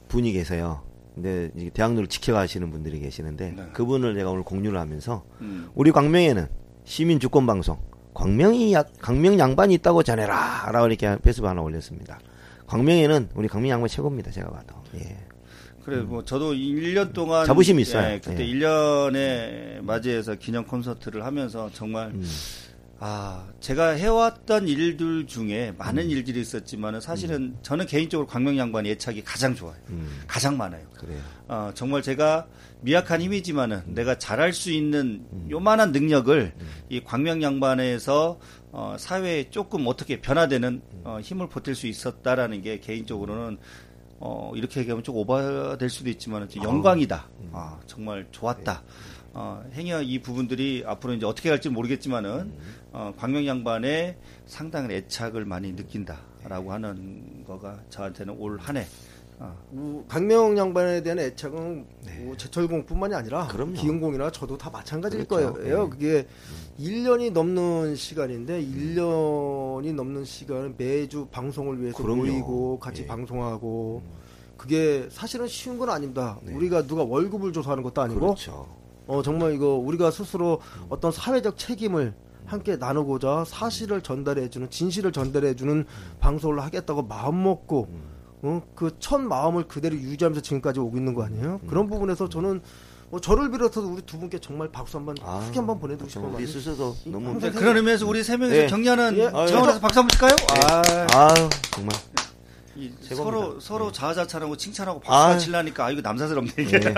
분이 0.09 0.33
계세요. 0.33 0.83
근데 1.15 1.51
이 1.57 1.71
대학로를 1.71 2.07
지켜가시는 2.09 2.71
분들이 2.71 3.01
계시는데 3.01 3.53
네. 3.57 3.67
그분을 3.73 4.15
제가 4.15 4.31
오늘 4.31 4.45
공유를 4.45 4.79
하면서 4.79 5.25
음. 5.41 5.71
우리 5.75 5.93
광명에는 5.93 6.49
시민 6.85 7.21
주권 7.21 7.47
방송 7.47 7.79
광명이 8.15 8.73
약 8.73 8.93
광명 8.99 9.39
양반이 9.39 9.75
있다고 9.75 10.03
전해라라고 10.03 10.87
이렇게 10.87 11.17
페이스북 11.23 11.49
하나 11.49 11.61
올렸습니다. 11.63 12.19
광명에는 12.67 13.31
우리 13.35 13.49
광명 13.49 13.71
양반 13.73 13.89
최고입니다. 13.89 14.31
제가 14.31 14.51
봐도. 14.51 14.75
예. 14.95 15.19
그래 15.85 15.99
뭐 15.99 16.25
저도 16.25 16.53
1년 16.53 17.13
동안 17.13 17.45
자부심이 17.45 17.83
있어요. 17.83 18.13
예, 18.13 18.21
그때 18.21 18.47
예. 18.47 18.53
1년에 18.53 19.83
맞이해서 19.83 20.37
기념 20.37 20.65
콘서트를 20.65 21.25
하면서 21.25 21.71
정말 21.73 22.09
음. 22.11 22.25
아 23.05 23.49
제가 23.59 23.91
해왔던 23.91 24.69
일들 24.69 25.27
중에 25.27 25.75
많은 25.77 26.09
일들이 26.09 26.41
있었지만은 26.41 27.01
사실은 27.01 27.57
저는 27.63 27.87
개인적으로 27.87 28.29
광명 28.29 28.57
양반 28.59 28.87
애착이 28.87 29.23
가장 29.25 29.57
좋아요. 29.57 29.75
음. 29.89 30.21
가장 30.29 30.57
많아요. 30.57 30.87
그래요. 30.97 31.19
어, 31.49 31.73
정말 31.75 32.03
제가 32.03 32.47
미약한 32.83 33.21
힘이지만은 33.21 33.83
내가 33.87 34.19
잘할 34.19 34.53
수 34.53 34.71
있는 34.71 35.25
요만한 35.51 35.91
능력을 35.91 36.53
이 36.91 37.01
광명 37.03 37.43
양반에서 37.43 38.39
어, 38.71 38.97
사회에 38.99 39.51
조금 39.51 39.87
어떻게 39.89 40.21
변화되는 40.21 40.83
어, 41.05 41.19
힘을 41.21 41.49
보탤 41.49 41.75
수 41.75 41.89
있었다라는 41.89 42.63
게 42.63 42.79
개인적으로는 42.79 43.59
어, 44.25 44.53
이렇게 44.55 44.79
얘기하면 44.79 45.03
좀 45.03 45.17
오버될 45.17 45.91
수도 45.91 46.09
있지만 46.09 46.49
좀 46.49 46.63
영광이다. 46.63 47.29
아, 47.51 47.81
정말 47.87 48.25
좋았다. 48.31 48.81
어, 49.35 49.65
행여 49.73 50.03
이 50.03 50.21
부분들이 50.21 50.85
앞으로 50.87 51.15
이제 51.15 51.27
어떻게 51.27 51.49
갈지 51.49 51.69
모르겠지만은 51.69 52.53
어, 52.93 53.13
광명 53.19 53.45
양반의 53.45 54.17
상당한 54.47 54.93
애착을 54.93 55.45
많이 55.45 55.73
느낀다라고 55.73 56.73
하는 56.73 57.45
거가 57.45 57.81
저한테는 57.89 58.37
올 58.39 58.59
한해 58.61 58.87
어, 59.41 59.57
뭐, 59.71 60.05
강명 60.07 60.57
양반에 60.57 61.03
대한 61.03 61.19
애착은 61.19 61.85
뭐 62.21 62.37
제철공뿐만이 62.37 63.15
아니라 63.15 63.49
네. 63.49 63.53
그럼요. 63.53 63.73
기흥공이나 63.73 64.31
저도 64.31 64.57
다 64.57 64.71
마찬가지일 64.71 65.25
그렇죠. 65.27 65.55
거예요. 65.55 65.85
네. 65.85 65.91
그게 65.91 66.27
1년이 66.79 67.33
넘는 67.33 67.97
시간인데 67.97 68.63
1년이 68.63 69.95
넘는 69.95 70.25
시간을 70.25 70.75
매주 70.79 71.27
방송을 71.33 71.83
위해서 71.83 72.01
그럼요. 72.01 72.23
모이고 72.23 72.79
같이 72.79 73.03
예. 73.03 73.07
방송하고 73.07 74.03
그게 74.67 75.09
사실은 75.11 75.49
쉬운 75.49 75.77
건 75.77 75.91
아닙니다. 75.91 76.39
네. 76.45 76.55
우리가 76.55 76.87
누가 76.87 77.03
월급을 77.03 77.53
줘서 77.53 77.73
하는 77.73 77.83
것도 77.83 78.01
아니고 78.01 78.21
그렇죠. 78.21 78.69
어 79.09 79.21
정말 79.21 79.55
이거 79.55 79.75
우리가 79.75 80.13
스스로 80.13 80.61
어떤 80.89 81.11
사회적 81.11 81.59
책임을 81.59 82.15
함께 82.47 82.77
나누고자 82.77 83.43
사실을 83.45 84.03
전달해 84.03 84.49
주는 84.51 84.71
진실을 84.71 85.11
전달해 85.11 85.57
주는 85.57 85.85
방송을 86.21 86.61
하겠다고 86.61 87.03
마음 87.03 87.43
먹고 87.43 87.89
어, 88.43 88.63
그 88.77 88.93
첫 89.01 89.21
마음을 89.21 89.65
그대로 89.67 89.97
유지하면서 89.97 90.41
지금까지 90.43 90.79
오고 90.79 90.97
있는 90.97 91.13
거 91.15 91.25
아니에요? 91.25 91.59
그런 91.69 91.89
부분에서 91.89 92.29
저는 92.29 92.63
뭐 93.11 93.21
저를 93.21 93.51
비롯해서 93.51 93.81
우리 93.81 94.01
두 94.03 94.17
분께 94.21 94.39
정말 94.39 94.69
박수 94.71 94.97
한번 94.97 95.17
아, 95.23 95.41
크게 95.45 95.59
한번 95.59 95.81
보내드리고 95.81 96.09
싶어요. 96.09 96.35
우리 96.37 96.47
스스로 96.47 96.95
너무 97.07 97.37
네, 97.41 97.51
그런 97.51 97.77
의미에서 97.79 98.07
우리 98.07 98.23
세 98.23 98.37
명이서 98.37 98.57
예. 98.57 98.67
격려하는 98.69 99.19
예. 99.19 99.25
차원에서 99.29 99.81
박수 99.81 99.99
한번 99.99 100.09
칠까요? 100.11 100.37
아, 100.53 100.83
아유 101.19 101.49
정말. 101.75 101.97
서로 103.03 103.61
서로 103.61 103.87
네. 103.87 103.93
자아자찬하고 103.93 104.57
칭찬하고 104.57 105.01
박수 105.01 105.13
아. 105.35 105.39
치려니까 105.39 105.87
아 105.87 105.91
이거 105.91 106.01
남사스럽네 106.01 106.53
이게. 106.59 106.81
네. 106.81 106.95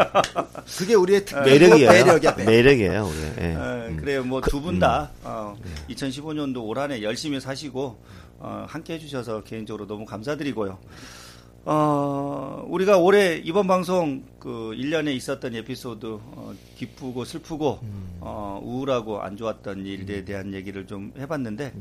그게 0.78 0.94
우리의 0.94 1.24
특 1.24 1.36
매력이에요. 1.40 1.90
매력이야. 1.90 2.32
매력. 2.36 2.50
매력이에요, 2.50 3.04
우리. 3.06 3.44
예. 3.44 3.54
어, 3.54 3.86
음. 3.88 3.96
그래요. 3.98 4.22
뭐 4.24 4.40
두 4.40 4.60
분다 4.60 5.10
어, 5.22 5.56
2015년도 5.90 6.62
올 6.64 6.78
한해 6.78 7.02
열심히 7.02 7.40
사시고 7.40 7.98
어, 8.38 8.66
함께 8.68 8.94
해주셔서 8.94 9.42
개인적으로 9.44 9.86
너무 9.86 10.04
감사드리고요. 10.04 10.78
어, 11.66 12.62
우리가 12.68 12.98
올해 12.98 13.36
이번 13.36 13.66
방송 13.66 14.22
그 14.38 14.72
1년에 14.76 15.14
있었던 15.14 15.54
에피소드 15.54 16.06
어, 16.06 16.54
기쁘고 16.76 17.24
슬프고 17.24 17.78
어, 18.20 18.60
우울하고 18.62 19.22
안 19.22 19.38
좋았던 19.38 19.86
일에 19.86 20.26
대한 20.26 20.52
얘기를 20.52 20.86
좀 20.86 21.14
해봤는데 21.16 21.72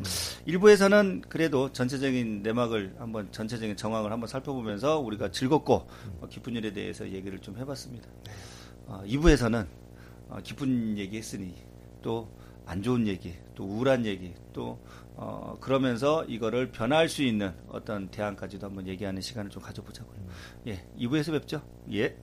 일부에서는 0.46 1.24
그래도 1.28 1.74
전체적인 1.74 2.44
내막을 2.44 2.96
한번 2.98 3.30
전체적인 3.34 3.76
정황을 3.76 4.10
한번 4.10 4.28
살펴보면서 4.30 5.00
우리가 5.00 5.32
즐겁고 5.32 5.86
어, 6.22 6.28
기쁜 6.30 6.56
일에 6.56 6.72
대해서 6.72 7.10
얘기를 7.10 7.40
좀 7.40 7.58
해봤습니다. 7.58 8.08
어, 8.88 9.04
2부에서는 9.06 9.68
어, 10.30 10.38
기쁜 10.44 10.98
얘기 10.98 11.18
했으니 11.18 11.54
또 12.02 12.44
안 12.66 12.82
좋은 12.82 13.08
얘기, 13.08 13.34
또 13.56 13.66
우울한 13.66 14.06
얘기, 14.06 14.34
또 14.54 14.80
어, 15.16 15.58
그러면서 15.60 16.24
이거를 16.26 16.72
변화할 16.72 17.08
수 17.08 17.24
있는 17.24 17.54
어떤 17.70 18.10
대안까지도 18.10 18.68
한번 18.68 18.88
얘기하는 18.88 19.22
시간을 19.22 19.52
좀 19.52 19.62
가져보자고요. 19.62 20.18
예, 20.68 20.86
2부에서 20.98 21.32
뵙죠. 21.32 21.62
예. 21.94 22.16